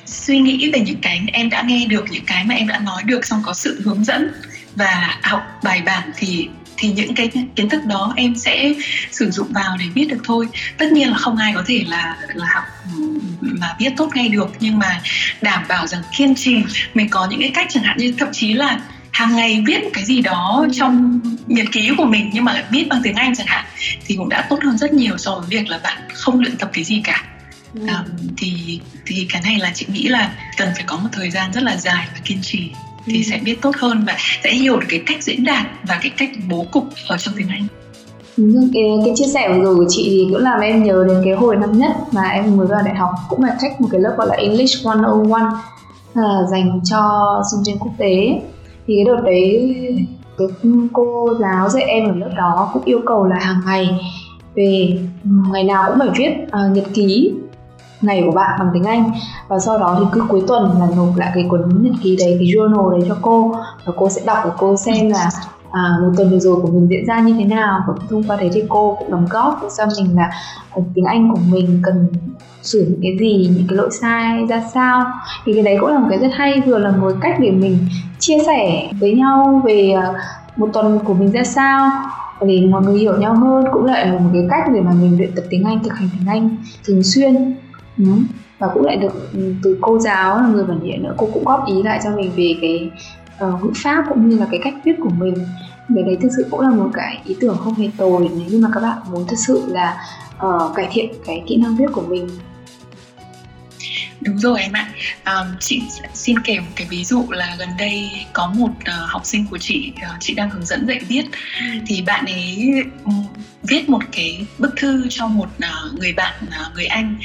[0.06, 3.04] suy nghĩ về những cái em đã nghe được những cái mà em đã nói
[3.06, 4.32] được xong có sự hướng dẫn
[4.76, 8.74] và học bài bản thì thì những cái kiến thức đó em sẽ
[9.12, 10.48] sử dụng vào để viết được thôi.
[10.78, 12.64] Tất nhiên là không ai có thể là là học
[13.42, 15.02] mà viết tốt ngay được nhưng mà
[15.42, 16.56] đảm bảo rằng kiên trì
[16.94, 18.80] mình có những cái cách chẳng hạn như thậm chí là
[19.12, 23.02] hàng ngày viết cái gì đó trong nhật ký của mình nhưng mà viết bằng
[23.04, 23.66] tiếng Anh chẳng hạn
[24.06, 26.70] thì cũng đã tốt hơn rất nhiều so với việc là bạn không luyện tập
[26.74, 27.24] cái gì cả.
[27.74, 27.88] Ừ.
[27.88, 31.54] um, thì thì cái này là chị nghĩ là cần phải có một thời gian
[31.54, 32.72] rất là dài và kiên trì
[33.06, 33.24] thì ừ.
[33.30, 36.30] sẽ biết tốt hơn và sẽ hiểu được cái cách diễn đạt và cái cách
[36.50, 37.68] bố cục ở trong tiếng Anh.
[38.74, 41.34] Cái, cái chia sẻ vừa rồi của chị thì cũng làm em nhớ đến cái
[41.34, 44.16] hồi năm nhất mà em mới vào đại học cũng là trách một cái lớp
[44.18, 45.38] gọi là English 101
[46.14, 48.42] là dành cho sinh viên quốc tế
[48.88, 49.76] thì cái đợt đấy
[50.38, 50.48] cái
[50.94, 53.90] cô giáo dạy em ở lớp đó cũng yêu cầu là hàng ngày
[54.56, 55.00] về
[55.52, 57.34] ngày nào cũng phải viết uh, nhật ký
[58.04, 59.12] ngày của bạn bằng tiếng Anh.
[59.48, 62.38] Và sau đó thì cứ cuối tuần là nộp lại cái cuốn nhật ký đấy
[62.40, 63.56] cái journal đấy cho cô.
[63.86, 65.30] Và cô sẽ đọc và cô xem là
[65.72, 67.80] à, một tuần vừa rồi của mình diễn ra như thế nào.
[67.88, 70.30] Và thông qua đấy thì cô cũng đóng góp cho mình là
[70.72, 72.08] à, tiếng Anh của mình cần
[72.64, 75.06] sửa những cái gì những cái lỗi sai ra sao.
[75.46, 77.78] Thì cái đấy cũng là một cái rất hay vừa là một cách để mình
[78.20, 80.14] chia sẻ với nhau về à,
[80.58, 81.92] một tuần của mình ra sao
[82.42, 85.18] để mọi người hiểu nhau hơn cũng lại là một cái cách để mà mình
[85.18, 87.56] luyện tập tiếng Anh thực hành tiếng Anh thường xuyên.
[87.98, 88.18] Đúng.
[88.18, 88.36] Ừ.
[88.60, 91.44] và cũng lại được ừ, từ cô giáo là người bản địa nữa cô cũng
[91.44, 92.92] góp ý lại cho mình về cái
[93.46, 95.34] uh, ngữ pháp cũng như là cái cách viết của mình.
[95.96, 98.60] Cái đấy thực sự cũng là một cái ý tưởng không hề tồi nếu như
[98.60, 99.98] mà các bạn muốn thực sự là
[100.48, 102.30] uh, cải thiện cái kỹ năng viết của mình.
[104.26, 104.90] Đúng rồi em ạ.
[105.26, 105.82] Um, chị
[106.14, 109.58] xin kể một cái ví dụ là gần đây có một uh, học sinh của
[109.58, 111.24] chị, uh, chị đang hướng dẫn dạy viết,
[111.60, 111.66] ừ.
[111.88, 112.74] thì bạn ấy
[113.64, 117.16] viết một cái bức thư cho một uh, người bạn uh, người Anh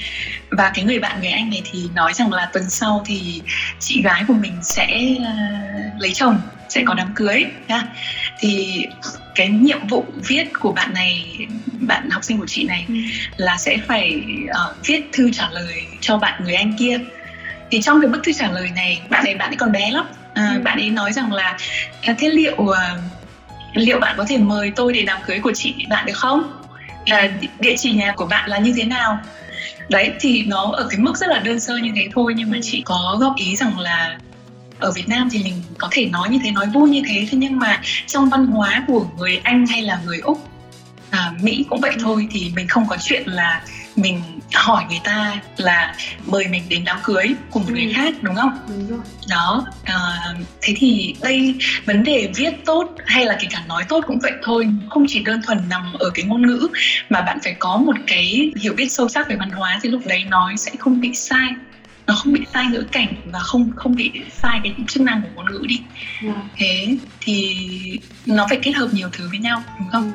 [0.50, 3.42] và cái người bạn người Anh này thì nói rằng là tuần sau thì
[3.80, 7.82] chị gái của mình sẽ uh, lấy chồng sẽ có đám cưới nha
[8.40, 8.84] thì
[9.34, 11.38] cái nhiệm vụ viết của bạn này
[11.80, 12.94] bạn học sinh của chị này ừ.
[13.36, 16.87] là sẽ phải uh, viết thư trả lời cho bạn người anh kia
[17.70, 20.06] thì trong cái bức thư trả lời này bạn ấy bạn ấy còn bé lắm.
[20.34, 20.60] À, ừ.
[20.64, 21.58] bạn ấy nói rằng là
[22.02, 22.76] à, thế liệu uh,
[23.74, 26.62] liệu bạn có thể mời tôi để đám cưới của chị bạn được không?
[27.06, 29.18] À, địa chỉ nhà của bạn là như thế nào?
[29.88, 32.58] Đấy thì nó ở cái mức rất là đơn sơ như thế thôi nhưng mà
[32.62, 34.18] chị có góp ý rằng là
[34.78, 37.26] ở Việt Nam thì mình có thể nói như thế nói vui như thế.
[37.30, 40.48] Thế nhưng mà trong văn hóa của người Anh hay là người Úc
[41.10, 43.62] à, Mỹ cũng vậy thôi thì mình không có chuyện là
[43.96, 44.22] mình
[44.54, 45.94] hỏi người ta là
[46.26, 47.72] mời mình đến đám cưới của một ừ.
[47.72, 48.58] người khác đúng không?
[48.68, 48.98] Đúng rồi.
[49.28, 49.94] Đó, à,
[50.60, 54.32] thế thì đây vấn đề viết tốt hay là kể cả nói tốt cũng vậy
[54.42, 56.68] thôi, không chỉ đơn thuần nằm ở cái ngôn ngữ
[57.08, 60.02] mà bạn phải có một cái hiểu biết sâu sắc về văn hóa thì lúc
[60.06, 61.48] đấy nói sẽ không bị sai
[62.08, 65.28] nó không bị sai ngữ cảnh và không không bị sai cái chức năng của
[65.34, 65.80] ngôn ngữ đi
[66.22, 66.36] yeah.
[66.36, 66.42] Dạ.
[66.56, 67.56] thế thì
[68.26, 70.12] nó phải kết hợp nhiều thứ với nhau đúng không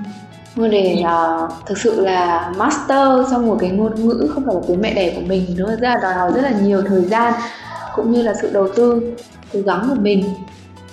[0.56, 4.62] Ngôn để uh, thực sự là master trong một cái ngôn ngữ không phải là
[4.68, 5.46] tiếng mẹ đẻ của mình.
[5.58, 7.34] Nó rất là đòi hỏi rất là nhiều thời gian
[7.96, 9.02] cũng như là sự đầu tư
[9.54, 10.24] cố gắng của mình.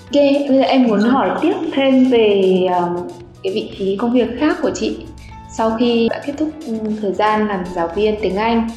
[0.05, 4.29] Ok bây giờ em muốn hỏi tiếp thêm về uh, cái vị trí công việc
[4.41, 4.97] khác của chị
[5.53, 8.69] sau khi đã kết thúc ừ, thời gian làm giáo viên tiếng Anh.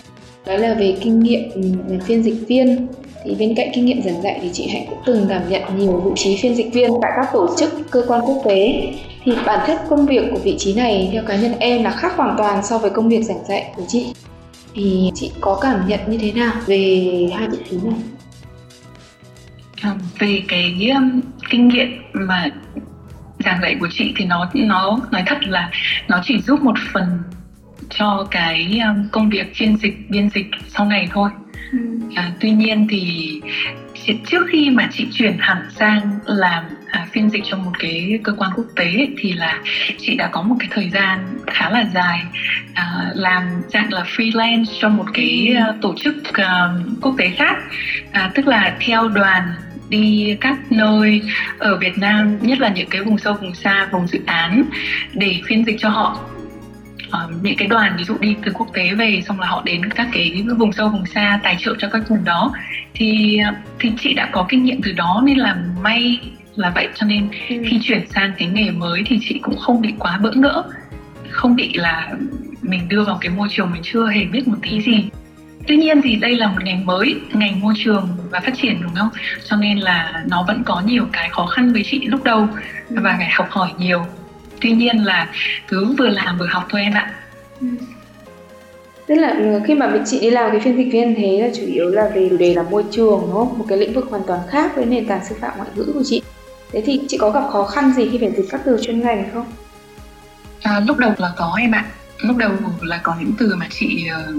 [0.45, 1.61] Đó là về kinh nghiệm ừ,
[2.05, 2.87] phiên dịch viên
[3.25, 6.01] thì bên cạnh kinh nghiệm giảng dạy thì chị Hạnh cũng từng đảm nhận nhiều
[6.05, 8.91] vị trí phiên dịch viên tại các tổ chức cơ quan quốc tế.
[9.23, 12.13] Thì bản chất công việc của vị trí này theo cá nhân em là khác
[12.15, 14.13] hoàn toàn so với công việc giảng dạy của chị.
[14.75, 17.95] Thì chị có cảm nhận như thế nào về hai vị trí này?
[19.81, 22.49] À, về cái um, kinh nghiệm mà
[23.45, 25.71] giảng dạy của chị thì nó nó nói thật là
[26.07, 27.19] nó chỉ giúp một phần
[27.89, 31.29] cho cái um, công việc phiên dịch biên dịch sau này thôi
[31.73, 31.79] ừ.
[32.15, 33.31] à, tuy nhiên thì
[34.25, 38.33] trước khi mà chị chuyển hẳn sang làm à, phiên dịch cho một cái cơ
[38.37, 39.59] quan quốc tế thì là
[39.99, 42.23] chị đã có một cái thời gian khá là dài
[42.73, 47.57] à, làm dạng là freelance cho một cái uh, tổ chức uh, quốc tế khác
[48.11, 49.43] à, tức là theo đoàn
[49.89, 51.21] đi các nơi
[51.57, 54.63] ở Việt Nam nhất là những cái vùng sâu vùng xa vùng dự án
[55.13, 56.19] để phiên dịch cho họ
[57.13, 59.89] uh, những cái đoàn ví dụ đi từ quốc tế về xong là họ đến
[59.89, 62.53] các cái vùng sâu vùng xa tài trợ cho các vùng đó.
[62.93, 63.39] Thì
[63.79, 66.19] thì chị đã có kinh nghiệm từ đó nên là may
[66.55, 66.87] là vậy.
[66.95, 67.55] Cho nên ừ.
[67.69, 70.63] khi chuyển sang cái nghề mới thì chị cũng không bị quá bỡ ngỡ
[71.33, 72.11] không bị là
[72.61, 75.09] mình đưa vào cái môi trường mình chưa hề biết một tí gì.
[75.67, 78.95] Tuy nhiên thì đây là một ngành mới ngành môi trường và phát triển đúng
[78.95, 79.09] không?
[79.49, 82.47] Cho nên là nó vẫn có nhiều cái khó khăn với chị lúc đầu
[82.89, 84.05] và phải học hỏi nhiều
[84.63, 85.27] tuy nhiên là
[85.67, 87.13] cứ vừa làm vừa học thôi em ạ.
[87.61, 87.67] Ừ.
[89.07, 91.63] tức là ừ, khi mà chị đi làm cái phiên dịch viên thế là chủ
[91.65, 93.57] yếu là về chủ đề là môi trường đúng không?
[93.59, 96.03] Một cái lĩnh vực hoàn toàn khác với nền tảng sư phạm ngoại ngữ của
[96.05, 96.21] chị.
[96.71, 99.29] Thế thì chị có gặp khó khăn gì khi phải dịch các từ chuyên ngành
[99.33, 99.45] không?
[100.61, 101.85] À, lúc đầu là có em ạ.
[102.17, 104.33] Lúc đầu là có những từ mà chị ờ,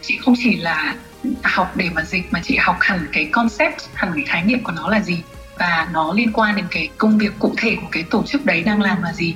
[0.00, 0.94] chị không chỉ là
[1.42, 4.72] học để mà dịch mà chị học hẳn cái concept hẳn cái khái niệm của
[4.72, 5.22] nó là gì
[5.58, 8.62] và nó liên quan đến cái công việc cụ thể của cái tổ chức đấy
[8.62, 9.34] đang làm là gì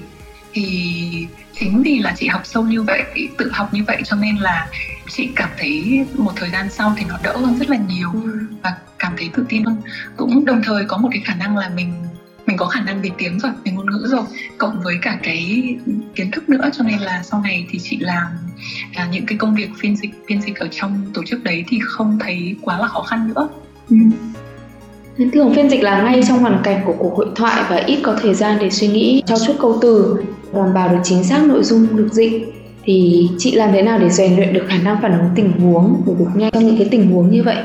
[0.53, 3.03] thì chính vì là chị học sâu như vậy
[3.38, 4.69] tự học như vậy cho nên là
[5.09, 8.41] chị cảm thấy một thời gian sau thì nó đỡ hơn rất là nhiều ừ.
[8.62, 9.77] và cảm thấy tự tin hơn
[10.17, 11.95] cũng đồng thời có một cái khả năng là mình
[12.47, 14.23] mình có khả năng về tiếng rồi về ngôn ngữ rồi
[14.59, 15.75] cộng với cả cái
[16.15, 18.27] kiến thức nữa cho nên là sau này thì chị làm
[18.95, 21.79] à, những cái công việc phiên dịch phiên dịch ở trong tổ chức đấy thì
[21.83, 23.49] không thấy quá là khó khăn nữa
[23.91, 23.97] ừ.
[25.33, 28.17] Thường phiên dịch là ngay trong hoàn cảnh của cuộc hội thoại và ít có
[28.23, 30.17] thời gian để suy nghĩ cho chút câu từ,
[30.55, 32.53] đảm bảo được chính xác nội dung được dịch.
[32.85, 36.03] thì chị làm thế nào để rèn luyện được khả năng phản ứng tình huống
[36.07, 37.57] của được nhanh trong những cái tình huống như vậy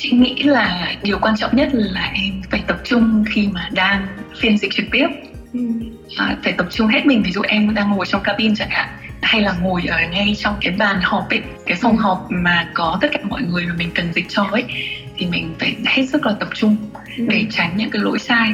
[0.00, 4.06] chị nghĩ là điều quan trọng nhất là em phải tập trung khi mà đang
[4.40, 5.06] phiên dịch trực tiếp
[5.52, 5.60] ừ.
[6.16, 8.88] à, phải tập trung hết mình ví dụ em đang ngồi trong cabin chẳng hạn
[9.22, 12.02] hay là ngồi ở ngay trong cái bàn họp ấy cái phòng ừ.
[12.02, 14.64] họp mà có tất cả mọi người mà mình cần dịch cho ấy
[15.16, 16.76] thì mình phải hết sức là tập trung
[17.16, 17.24] ừ.
[17.28, 18.52] để tránh những cái lỗi sai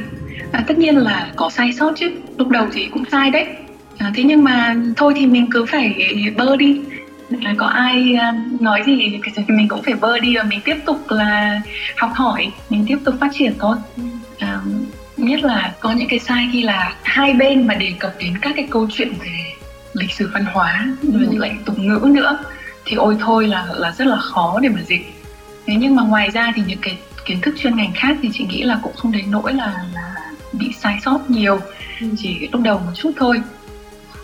[0.57, 2.11] à, tất nhiên là có sai sót chứ.
[2.39, 3.47] Lúc đầu thì cũng sai đấy.
[3.99, 6.81] À, thế nhưng mà thôi thì mình cứ phải bơ đi.
[7.57, 11.01] Có ai à, nói gì thì mình cũng phải bơ đi và mình tiếp tục
[11.09, 11.61] là
[11.97, 13.77] học hỏi mình tiếp tục phát triển thôi.
[14.39, 14.61] À,
[15.17, 18.53] nhất là có những cái sai khi là hai bên mà đề cập đến các
[18.57, 19.53] cái câu chuyện về
[19.93, 21.39] lịch sử văn hóa rồi ừ.
[21.39, 22.39] lại tục ngữ nữa
[22.85, 25.13] thì ôi thôi là là rất là khó để mà dịch.
[25.67, 28.47] Thế nhưng mà ngoài ra thì những cái kiến thức chuyên ngành khác thì chị
[28.47, 30.17] nghĩ là cũng không đến nỗi là, là
[30.59, 31.61] bị sai sót nhiều.
[32.01, 32.07] Ừ.
[32.19, 33.43] chỉ lúc đầu một chút thôi.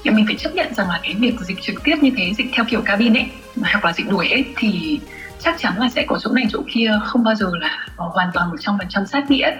[0.04, 2.46] Thì mình phải chấp nhận rằng là cái việc dịch trực tiếp như thế dịch
[2.52, 5.00] theo kiểu cabin ấy hoặc là dịch đuổi ấy thì
[5.38, 8.50] chắc chắn là sẽ có chỗ này chỗ kia không bao giờ là hoàn toàn
[8.50, 9.50] một trăm phần trăm sát nghĩa.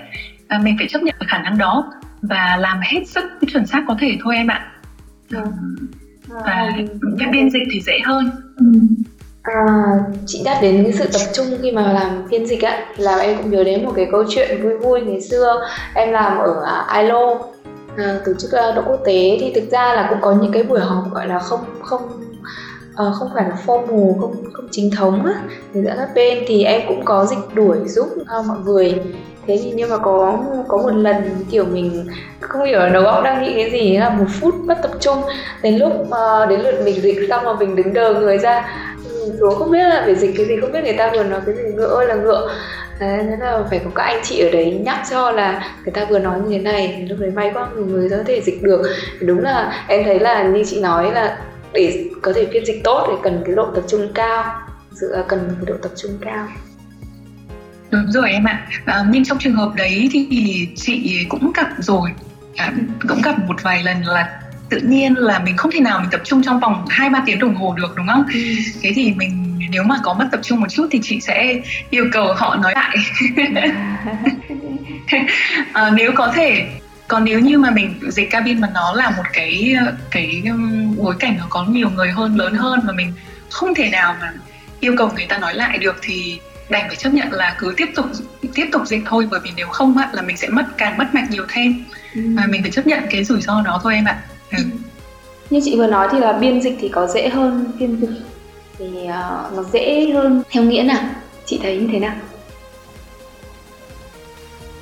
[0.48, 3.96] À, mình phải chấp nhận khả năng đó và làm hết sức chuẩn xác có
[4.00, 4.72] thể thôi em ạ.
[5.30, 5.44] Ừ.
[6.28, 6.72] và
[7.18, 8.30] cái biên dịch thì dễ hơn.
[8.56, 8.64] Ừ.
[9.42, 9.54] À,
[10.26, 12.86] chị nhắc đến cái sự tập trung khi mà làm phiên dịch á.
[12.96, 15.68] Làm em cũng nhớ đến một cái câu chuyện vui vui ngày xưa.
[15.94, 17.38] Em làm ở à, ILO
[17.96, 19.38] à, tổ chức à, lao quốc tế.
[19.40, 22.02] Thì thực ra là cũng có những cái buổi họp gọi là không không
[22.96, 25.32] à, không phải là formal không không chính thống á
[25.74, 28.94] thì giữa các bên thì em cũng có dịch đuổi giúp à, mọi người.
[29.46, 32.06] Thế thì nhưng mà có có một lần kiểu mình
[32.40, 35.18] không hiểu đầu óc đang nghĩ cái gì là một phút mất tập trung.
[35.62, 38.68] Đến lúc uh, đến lượt mình dịch xong mà mình đứng đờ người ra
[39.38, 41.54] xuống không biết là phải dịch cái gì không biết người ta vừa nói cái
[41.54, 42.54] gì ngựa ơi là ngựa.
[42.98, 46.04] Thế nên là phải có các anh chị ở đấy nhắc cho là người ta
[46.04, 48.82] vừa nói như thế này lúc đấy may quá người mới có thể dịch được.
[49.20, 51.38] Đúng là em thấy là như chị nói là
[51.72, 54.44] để có thể phiên dịch tốt thì cần cái độ tập trung cao
[55.00, 56.48] sự à, cần cái độ tập trung cao.
[57.90, 58.66] Đúng rồi em ạ.
[58.84, 62.10] À, nhưng trong trường hợp đấy thì chị cũng gặp rồi.
[62.56, 62.72] À,
[63.08, 64.41] cũng gặp một vài lần là
[64.72, 67.38] tự nhiên là mình không thể nào mình tập trung trong vòng hai ba tiếng
[67.38, 68.24] đồng hồ được đúng không?
[68.32, 68.40] Ừ.
[68.82, 72.04] Thế thì mình nếu mà có mất tập trung một chút thì chị sẽ yêu
[72.12, 72.96] cầu họ nói lại.
[75.72, 76.66] à, nếu có thể
[77.08, 79.74] còn nếu như mà mình dịch cabin mà nó là một cái
[80.10, 80.42] cái
[80.96, 83.12] bối cảnh nó có nhiều người hơn lớn hơn mà mình
[83.50, 84.32] không thể nào mà
[84.80, 86.38] yêu cầu người ta nói lại được thì
[86.70, 88.06] đành phải chấp nhận là cứ tiếp tục
[88.54, 91.14] tiếp tục dịch thôi bởi vì nếu không á, là mình sẽ mất càng mất
[91.14, 92.22] mạch nhiều thêm ừ.
[92.36, 94.22] và mình phải chấp nhận cái rủi ro đó thôi em ạ
[94.56, 94.64] ừ.
[95.50, 98.22] như chị vừa nói thì là biên dịch thì có dễ hơn phiên dịch.
[98.78, 100.42] Thì uh, nó dễ hơn.
[100.50, 101.04] Theo nghĩa nào?
[101.46, 102.14] Chị thấy như thế nào?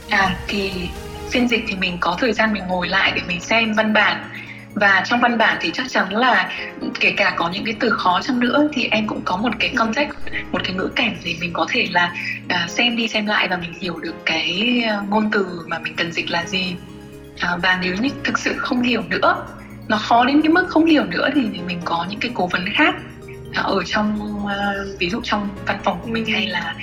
[0.08, 0.70] À thì
[1.30, 4.24] phiên dịch thì mình có thời gian mình ngồi lại để mình xem văn bản.
[4.74, 6.52] Và trong văn bản thì chắc chắn là
[7.00, 9.72] kể cả có những cái từ khó chăng nữa thì em cũng có một cái
[9.76, 10.10] context
[10.52, 13.56] một cái ngữ cảnh để mình có thể là uh, xem đi xem lại và
[13.56, 16.74] mình hiểu được cái ngôn từ mà mình cần dịch là gì
[17.54, 19.46] uh, và nếu như thực sự không hiểu nữa
[19.88, 22.64] nó khó đến cái mức không hiểu nữa thì mình có những cái cố vấn
[22.74, 22.94] khác
[23.54, 26.74] ở trong uh, ví dụ trong văn phòng của mình hay là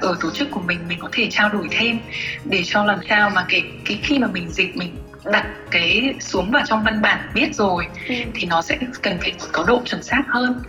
[0.00, 1.98] ở tổ chức của mình mình có thể trao đổi thêm
[2.44, 4.96] để cho làm sao mà cái cái khi mà mình dịch mình
[5.32, 8.14] đặt cái xuống vào trong văn bản viết rồi ừ.
[8.34, 10.62] thì nó sẽ cần phải có độ chuẩn xác hơn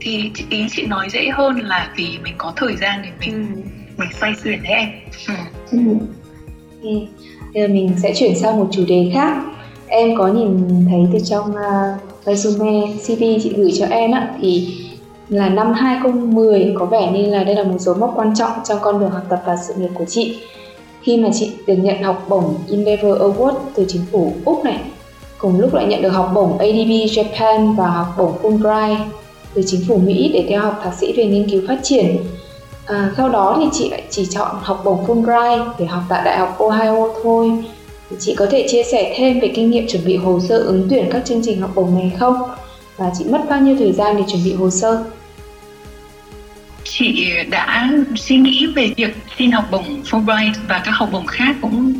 [0.00, 3.60] thì ý chị nói dễ hơn là vì mình có thời gian để mình ừ.
[3.96, 4.88] mình xoay chuyển đấy em
[5.28, 5.34] ừ.
[5.70, 5.78] Ừ.
[6.82, 7.35] Okay.
[7.56, 9.42] Bây giờ mình sẽ chuyển sang một chủ đề khác.
[9.86, 10.58] Em có nhìn
[10.90, 14.68] thấy từ trong uh, resume CV chị gửi cho em á thì
[15.28, 18.78] là năm 2010 có vẻ như là đây là một dấu mốc quan trọng trong
[18.80, 20.38] con đường học tập và sự nghiệp của chị.
[21.02, 24.80] Khi mà chị được nhận học bổng Endeavor Award từ chính phủ Úc này
[25.38, 28.98] cùng lúc lại nhận được học bổng ADB Japan và học bổng Fulbright
[29.54, 32.16] từ chính phủ Mỹ để theo học thạc sĩ về nghiên cứu phát triển
[32.86, 36.38] à, sau đó thì chị lại chỉ chọn học bổng Fulbright để học tại Đại
[36.38, 37.50] học Ohio thôi.
[38.10, 40.86] Thì chị có thể chia sẻ thêm về kinh nghiệm chuẩn bị hồ sơ ứng
[40.90, 42.42] tuyển các chương trình học bổng này không?
[42.96, 45.04] Và chị mất bao nhiêu thời gian để chuẩn bị hồ sơ?
[46.84, 51.56] Chị đã suy nghĩ về việc xin học bổng Fulbright và các học bổng khác
[51.62, 51.94] cũng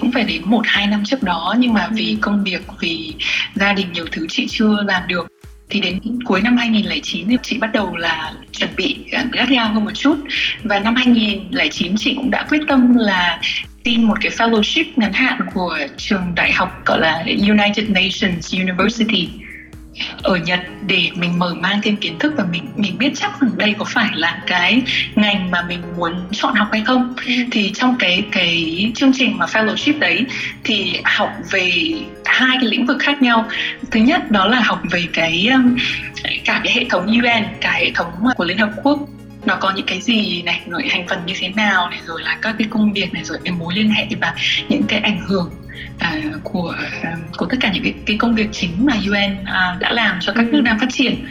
[0.00, 1.54] cũng phải đến một hai năm trước đó.
[1.58, 2.16] Nhưng mà vì ừ.
[2.20, 3.14] công việc vì
[3.54, 5.35] gia đình nhiều thứ chị chưa làm được
[5.70, 9.72] thì đến cuối năm 2009 thì chị bắt đầu là chuẩn bị à, gắt gao
[9.72, 10.16] hơn một chút.
[10.62, 13.40] Và năm 2009 chị cũng đã quyết tâm là
[13.84, 19.28] xin một cái fellowship ngắn hạn của trường đại học, gọi là United Nations University
[20.22, 23.50] ở Nhật để mình mở mang thêm kiến thức và mình mình biết chắc rằng
[23.56, 24.82] đây có phải là cái
[25.14, 27.14] ngành mà mình muốn chọn học hay không.
[27.26, 27.32] Ừ.
[27.50, 30.24] thì trong cái cái chương trình mà fellowship đấy
[30.64, 31.92] thì học về
[32.24, 33.48] hai cái lĩnh vực khác nhau.
[33.90, 35.76] Thứ nhất đó là học về cái um,
[36.44, 38.98] cả cái hệ thống UN cả hệ thống của Liên Hợp Quốc
[39.46, 42.38] nó có những cái gì này rồi thành phần như thế nào này rồi là
[42.42, 44.34] các cái công việc này rồi cái mối liên hệ và
[44.68, 45.50] những cái ảnh hưởng
[45.98, 49.76] à, của à, của tất cả những cái, cái công việc chính mà UN à,
[49.80, 50.60] đã làm cho các nước ừ.
[50.60, 51.26] đang phát triển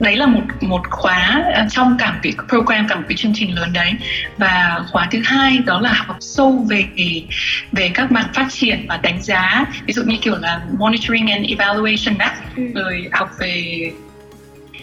[0.00, 3.32] đấy là một một khóa à, trong cả một cái program cả một cái chương
[3.34, 3.92] trình lớn đấy
[4.38, 6.84] và khóa thứ hai đó là học sâu về
[7.72, 11.46] về các mảng phát triển và đánh giá ví dụ như kiểu là monitoring and
[11.48, 12.62] evaluation đó ừ.
[12.74, 13.90] rồi học về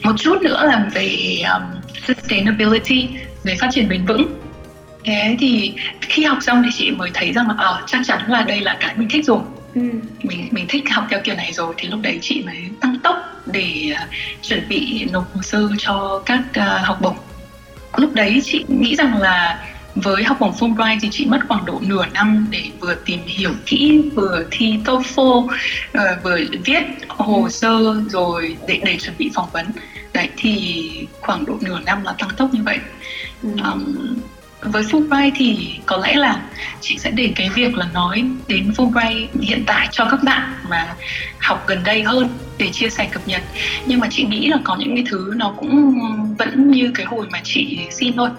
[0.04, 1.64] một chút nữa là về um,
[2.08, 3.10] sustainability
[3.44, 4.40] về phát triển bền vững.
[5.06, 8.42] Thế thì khi học xong thì chị mới thấy rằng là ờ chắc chắn là
[8.44, 9.40] đây là cái mình thích rồi.
[9.76, 9.82] Ừ.
[10.24, 13.18] mình mình thích học theo kiểu này rồi thì lúc đấy chị mới tăng tốc
[13.46, 14.10] để uh,
[14.42, 17.18] chuẩn bị nộp hồ sơ cho các uh, học bổng.
[17.98, 21.82] Lúc đấy chị nghĩ rằng là với học bổng Fulbright thì chị mất khoảng độ
[21.82, 25.50] nửa năm để vừa tìm hiểu kỹ vừa thi TOEFL uh,
[26.24, 29.66] vừa viết hồ sơ rồi để để chuẩn bị phỏng vấn.
[30.14, 32.78] Đấy thì khoảng độ nửa năm là tăng tốc như vậy.
[33.44, 33.50] Ừ.
[33.64, 33.96] um,
[34.62, 36.42] với Fulbright thì có lẽ là
[36.82, 40.96] chị sẽ để cái việc là nói đến Fulbright hiện tại cho các bạn mà
[41.40, 43.42] học gần đây hơn để chia sẻ cập nhật.
[43.86, 46.00] Nhưng mà chị nghĩ là có những cái thứ nó cũng
[46.38, 48.30] vẫn như cái hồi mà chị xin thôi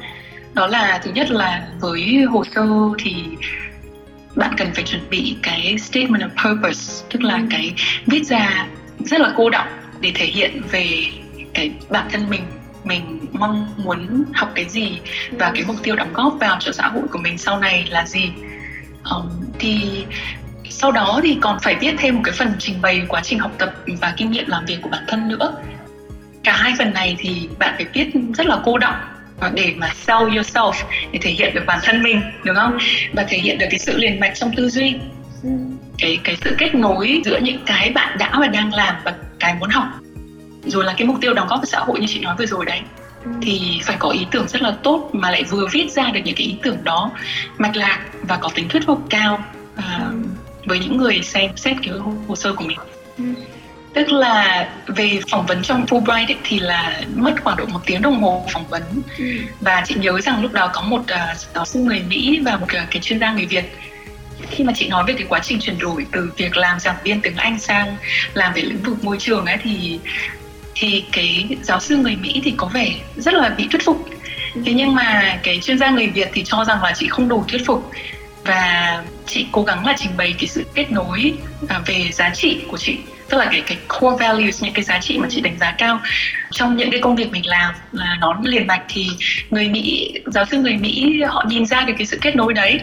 [0.55, 2.67] đó là thứ nhất là với hồ sơ
[2.99, 3.15] thì
[4.37, 7.43] bạn cần phải chuẩn bị cái statement of purpose tức là ừ.
[7.51, 7.75] cái
[8.07, 8.67] viết ra
[8.99, 9.69] rất là cô đọng
[10.01, 11.05] để thể hiện về
[11.55, 12.43] cái bản thân mình
[12.85, 15.01] mình mong muốn học cái gì
[15.33, 18.07] và cái mục tiêu đóng góp vào cho xã hội của mình sau này là
[18.07, 18.33] gì.
[19.11, 20.05] Um, thì
[20.71, 23.53] sau đó thì còn phải viết thêm một cái phần trình bày quá trình học
[23.59, 25.53] tập và kinh nghiệm làm việc của bản thân nữa.
[26.45, 28.97] Cả hai phần này thì bạn phải viết rất là cô đọng
[29.49, 30.73] để mà sell yourself
[31.13, 32.79] để thể hiện được bản thân mình đúng không?
[33.13, 34.95] Và thể hiện được cái sự liền mạch trong tư duy.
[35.99, 39.55] Cái cái sự kết nối giữa những cái bạn đã và đang làm và cái
[39.61, 39.85] muốn học.
[40.65, 42.65] Rồi là cái mục tiêu đóng góp vào xã hội như chị nói vừa rồi
[42.65, 42.81] đấy.
[43.43, 46.35] Thì phải có ý tưởng rất là tốt mà lại vừa viết ra được những
[46.35, 47.11] cái ý tưởng đó
[47.59, 49.45] mạch lạc và có tính thuyết phục cao
[49.79, 49.83] uh,
[50.65, 51.95] với những người xem xét cái
[52.29, 52.79] hồ sơ của mình
[53.95, 58.03] tức là về phỏng vấn trong Fulbright ấy, thì là mất khoảng độ một tiếng
[58.03, 58.83] đồng hồ phỏng vấn.
[59.19, 59.25] Ừ.
[59.61, 62.67] và chị nhớ rằng lúc đó có một uh, giáo sư người Mỹ và một
[62.83, 63.65] uh, cái chuyên gia người Việt.
[64.51, 67.21] Khi mà chị nói về cái quá trình chuyển đổi từ việc làm giảng viên
[67.21, 67.97] tiếng Anh sang
[68.35, 69.99] làm về lĩnh vực môi trường ấy thì
[70.75, 74.09] thì cái giáo sư người Mỹ thì có vẻ rất là bị thuyết phục.
[74.65, 77.45] Thế nhưng mà cái chuyên gia người Việt thì cho rằng là chị không đủ
[77.49, 77.91] thuyết phục.
[78.45, 81.33] Và chị cố gắng là trình bày cái sự kết nối
[81.69, 82.99] à, về giá trị của chị
[83.33, 86.01] tức là cái cái core values, những cái giá trị mà chị đánh giá cao
[86.51, 89.07] trong những cái công việc mình làm là nó liền mạch thì
[89.51, 92.81] người Mỹ, giáo sư người Mỹ họ nhìn ra được cái sự kết nối đấy.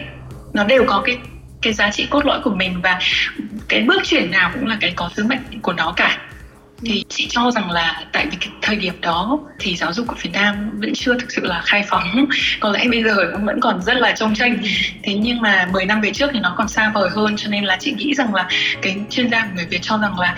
[0.52, 1.18] Nó đều có cái
[1.62, 2.98] cái giá trị cốt lõi của mình và
[3.68, 6.18] cái bước chuyển nào cũng là cái có sứ mệnh của nó cả
[6.84, 10.16] thì chị cho rằng là tại vì cái thời điểm đó thì giáo dục của
[10.22, 12.26] Việt Nam vẫn chưa thực sự là khai phóng.
[12.60, 14.58] Có lẽ bây giờ cũng vẫn còn rất là trông tranh.
[15.02, 17.64] Thế nhưng mà 10 năm về trước thì nó còn xa vời hơn cho nên
[17.64, 18.48] là chị nghĩ rằng là
[18.82, 20.36] cái chuyên gia của người Việt cho rằng là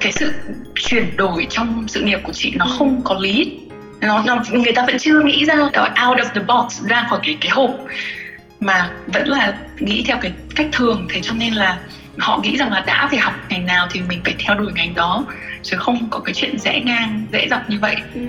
[0.00, 0.32] cái sự
[0.74, 3.58] chuyển đổi trong sự nghiệp của chị nó không có lý.
[4.00, 5.54] Nó, nó người ta vẫn chưa nghĩ ra
[6.08, 7.70] out of the box ra khỏi cái cái hộp
[8.60, 11.06] mà vẫn là nghĩ theo cái cách thường.
[11.10, 11.78] Thế cho nên là
[12.20, 14.94] họ nghĩ rằng là đã phải học ngành nào thì mình phải theo đuổi ngành
[14.94, 15.24] đó
[15.62, 18.20] chứ không có cái chuyện rẽ ngang dễ dọc như vậy ừ.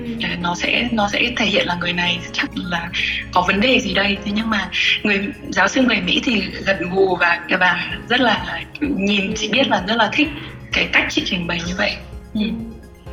[0.41, 2.89] nó sẽ nó sẽ thể hiện là người này chắc là
[3.33, 4.69] có vấn đề gì đây thế nhưng mà
[5.03, 9.67] người giáo sư người mỹ thì gật gù và và rất là nhìn chị biết
[9.67, 10.27] là rất là thích
[10.71, 11.95] cái cách chị trình bày như vậy
[12.33, 12.41] ừ.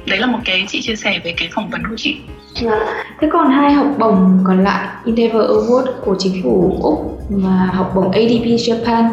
[0.07, 2.17] đấy là một cái chị chia sẻ về cái phỏng vấn của chị
[2.55, 2.79] dạ.
[3.21, 7.93] Thế còn hai học bổng còn lại Endeavor Award của chính phủ Úc và học
[7.95, 9.11] bổng ADP Japan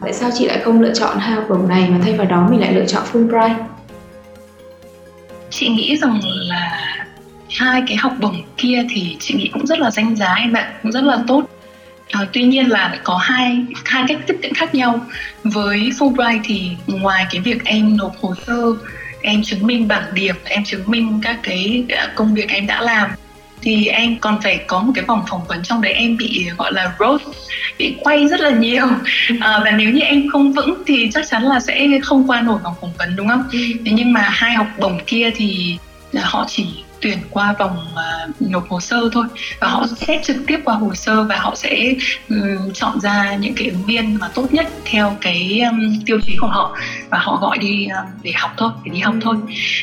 [0.00, 2.48] Tại sao chị lại không lựa chọn hai học bổng này mà thay vào đó
[2.50, 3.54] mình lại lựa chọn Fulbright?
[5.54, 6.96] chị nghĩ rằng là
[7.50, 10.72] hai cái học bổng kia thì chị nghĩ cũng rất là danh giá em ạ
[10.82, 11.44] cũng rất là tốt
[12.10, 15.00] à, tuy nhiên là có hai hai cách tiếp cận khác nhau
[15.44, 18.62] với Fulbright thì ngoài cái việc em nộp hồ sơ
[19.22, 22.80] em chứng minh bảng điểm em chứng minh các cái à, công việc em đã
[22.80, 23.10] làm
[23.64, 26.72] thì em còn phải có một cái vòng phỏng vấn trong đấy em bị gọi
[26.72, 27.22] là roast
[27.78, 28.86] bị quay rất là nhiều.
[29.40, 32.58] À, và nếu như em không vững thì chắc chắn là sẽ không qua nổi
[32.64, 33.44] vòng phỏng vấn đúng không?
[33.52, 33.58] Ừ.
[33.86, 35.78] thế nhưng mà hai học bổng kia thì
[36.22, 36.66] họ chỉ
[37.00, 39.24] tuyển qua vòng uh, nộp hồ sơ thôi
[39.60, 41.94] và họ xét trực tiếp qua hồ sơ và họ sẽ
[42.28, 46.36] um, chọn ra những cái ứng viên mà tốt nhất theo cái um, tiêu chí
[46.40, 46.76] của họ
[47.10, 49.36] và họ gọi đi um, để học thôi để đi học thôi.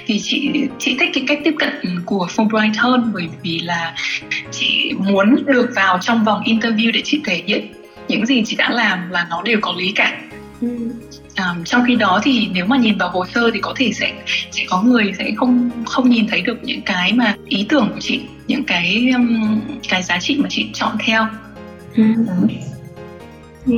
[0.05, 3.95] Thì chị chị thích cái cách tiếp cận của Fulbright hơn bởi vì là
[4.51, 7.73] chị muốn được vào trong vòng interview để chị thể hiện
[8.07, 10.21] những gì chị đã làm là nó đều có lý cả
[11.38, 14.13] Um, trong khi đó thì nếu mà nhìn vào hồ sơ thì có thể sẽ
[14.51, 17.99] sẽ có người sẽ không không nhìn thấy được những cái mà ý tưởng của
[17.99, 19.59] chị những cái um,
[19.89, 21.25] cái giá trị mà chị chọn theo
[21.95, 22.03] ừ.
[23.67, 23.73] Ừ.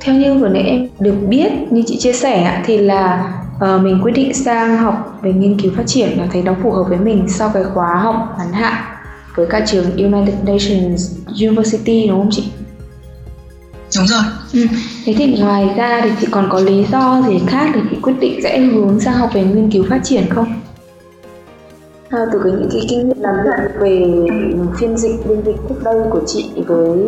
[0.00, 4.00] theo như vừa nãy em được biết như chị chia sẻ thì là uh, mình
[4.02, 6.98] quyết định sang học về nghiên cứu phát triển và thấy nó phù hợp với
[6.98, 8.82] mình sau cái khóa học ngắn hạn
[9.34, 12.44] với cả trường United Nations University đúng không chị?
[13.96, 14.22] Đúng rồi.
[14.52, 14.66] Ừ.
[15.04, 18.14] thế thì ngoài ra thì chị còn có lý do gì khác để chị quyết
[18.20, 20.60] định sẽ hướng sang học về nghiên cứu phát triển không?
[22.08, 24.06] À, từ cái những cái kinh nghiệm làm việc về
[24.78, 26.98] phiên dịch biên dịch trước đây của chị với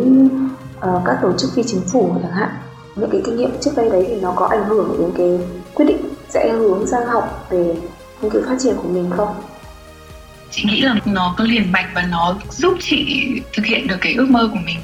[0.77, 2.49] uh, các tổ chức phi chính phủ chẳng hạn
[2.95, 5.85] những cái kinh nghiệm trước đây đấy thì nó có ảnh hưởng đến cái quyết
[5.85, 5.97] định
[6.29, 7.75] sẽ hướng sang học về
[8.21, 9.35] nghiên cứu phát triển của mình không?
[10.51, 14.13] Chị nghĩ là nó có liền mạch và nó giúp chị thực hiện được cái
[14.13, 14.77] ước mơ của mình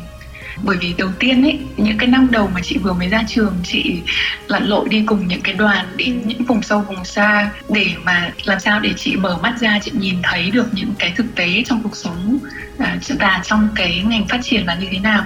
[0.64, 3.55] bởi vì đầu tiên ấy những cái năm đầu mà chị vừa mới ra trường
[3.64, 4.01] chị
[4.47, 8.32] lặn lội đi cùng những cái đoàn đến những vùng sâu vùng xa để mà
[8.43, 11.64] làm sao để chị mở mắt ra chị nhìn thấy được những cái thực tế
[11.66, 12.38] trong cuộc sống
[12.78, 15.26] à, và trong cái ngành phát triển là như thế nào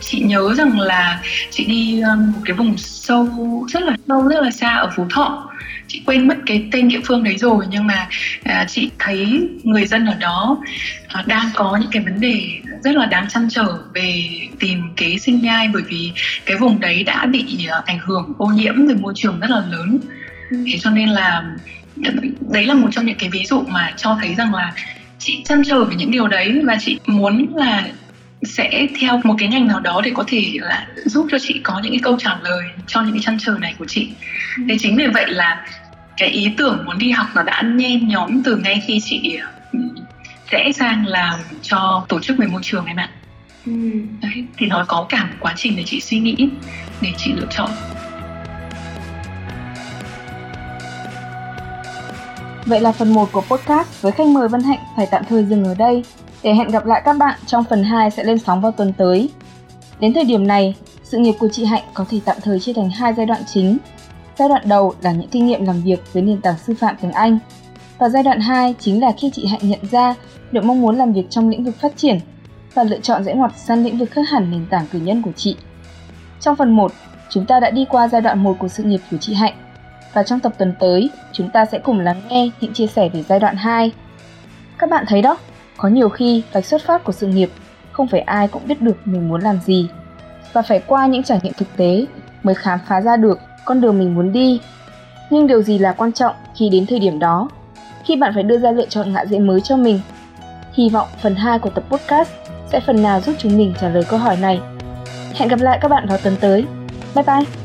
[0.00, 1.20] chị nhớ rằng là
[1.50, 3.28] chị đi um, một cái vùng sâu
[3.68, 5.50] rất là sâu rất là xa ở phú thọ
[5.90, 8.08] chị quên mất cái tên địa phương đấy rồi nhưng mà
[8.42, 10.58] à, chị thấy người dân ở đó
[11.08, 14.24] à, đang có những cái vấn đề rất là đáng chăn trở về
[14.58, 16.12] tìm kế sinh nhai bởi vì
[16.46, 19.62] cái vùng đấy đã bị à, ảnh hưởng ô nhiễm từ môi trường rất là
[19.70, 19.98] lớn
[20.50, 20.64] ừ.
[20.72, 21.44] thế cho nên là
[22.40, 24.72] đấy là một trong những cái ví dụ mà cho thấy rằng là
[25.18, 27.84] chị chăn trở về những điều đấy và chị muốn là
[28.42, 31.80] sẽ theo một cái ngành nào đó để có thể là giúp cho chị có
[31.82, 34.10] những cái câu trả lời cho những cái chăn trở này của chị.
[34.56, 34.62] Ừ.
[34.68, 35.66] Thế chính vì vậy là
[36.16, 39.38] cái ý tưởng muốn đi học nó đã nhen nhóm từ ngay khi chị
[40.50, 43.10] sẽ sang làm cho tổ chức về môi trường em ạ.
[43.66, 43.72] Ừ.
[44.22, 46.48] Đấy, thì nó có cả một quá trình để chị suy nghĩ
[47.00, 47.70] để chị lựa chọn.
[52.66, 55.64] Vậy là phần 1 của podcast với khách mời Vân Hạnh phải tạm thời dừng
[55.64, 56.02] ở đây
[56.42, 59.30] để hẹn gặp lại các bạn trong phần 2 sẽ lên sóng vào tuần tới.
[60.00, 62.90] Đến thời điểm này, sự nghiệp của chị Hạnh có thể tạm thời chia thành
[62.90, 63.78] hai giai đoạn chính.
[64.38, 67.12] Giai đoạn đầu là những kinh nghiệm làm việc với nền tảng sư phạm tiếng
[67.12, 67.38] Anh.
[67.98, 70.14] Và giai đoạn 2 chính là khi chị Hạnh nhận ra
[70.52, 72.18] được mong muốn làm việc trong lĩnh vực phát triển
[72.74, 75.32] và lựa chọn rẽ ngoặt sang lĩnh vực khác hẳn nền tảng cử nhân của
[75.36, 75.56] chị.
[76.40, 76.92] Trong phần 1,
[77.30, 79.54] chúng ta đã đi qua giai đoạn 1 của sự nghiệp của chị Hạnh
[80.12, 83.22] và trong tập tuần tới, chúng ta sẽ cùng lắng nghe những chia sẻ về
[83.22, 83.92] giai đoạn 2.
[84.78, 85.36] Các bạn thấy đó,
[85.80, 87.50] có nhiều khi vạch xuất phát của sự nghiệp,
[87.92, 89.88] không phải ai cũng biết được mình muốn làm gì
[90.52, 92.06] và phải qua những trải nghiệm thực tế
[92.42, 94.60] mới khám phá ra được con đường mình muốn đi.
[95.30, 97.48] Nhưng điều gì là quan trọng khi đến thời điểm đó?
[98.04, 100.00] Khi bạn phải đưa ra lựa chọn ngã rẽ mới cho mình.
[100.72, 102.30] Hy vọng phần 2 của tập podcast
[102.72, 104.60] sẽ phần nào giúp chúng mình trả lời câu hỏi này.
[105.34, 106.64] Hẹn gặp lại các bạn vào tuần tới.
[107.14, 107.59] Bye bye!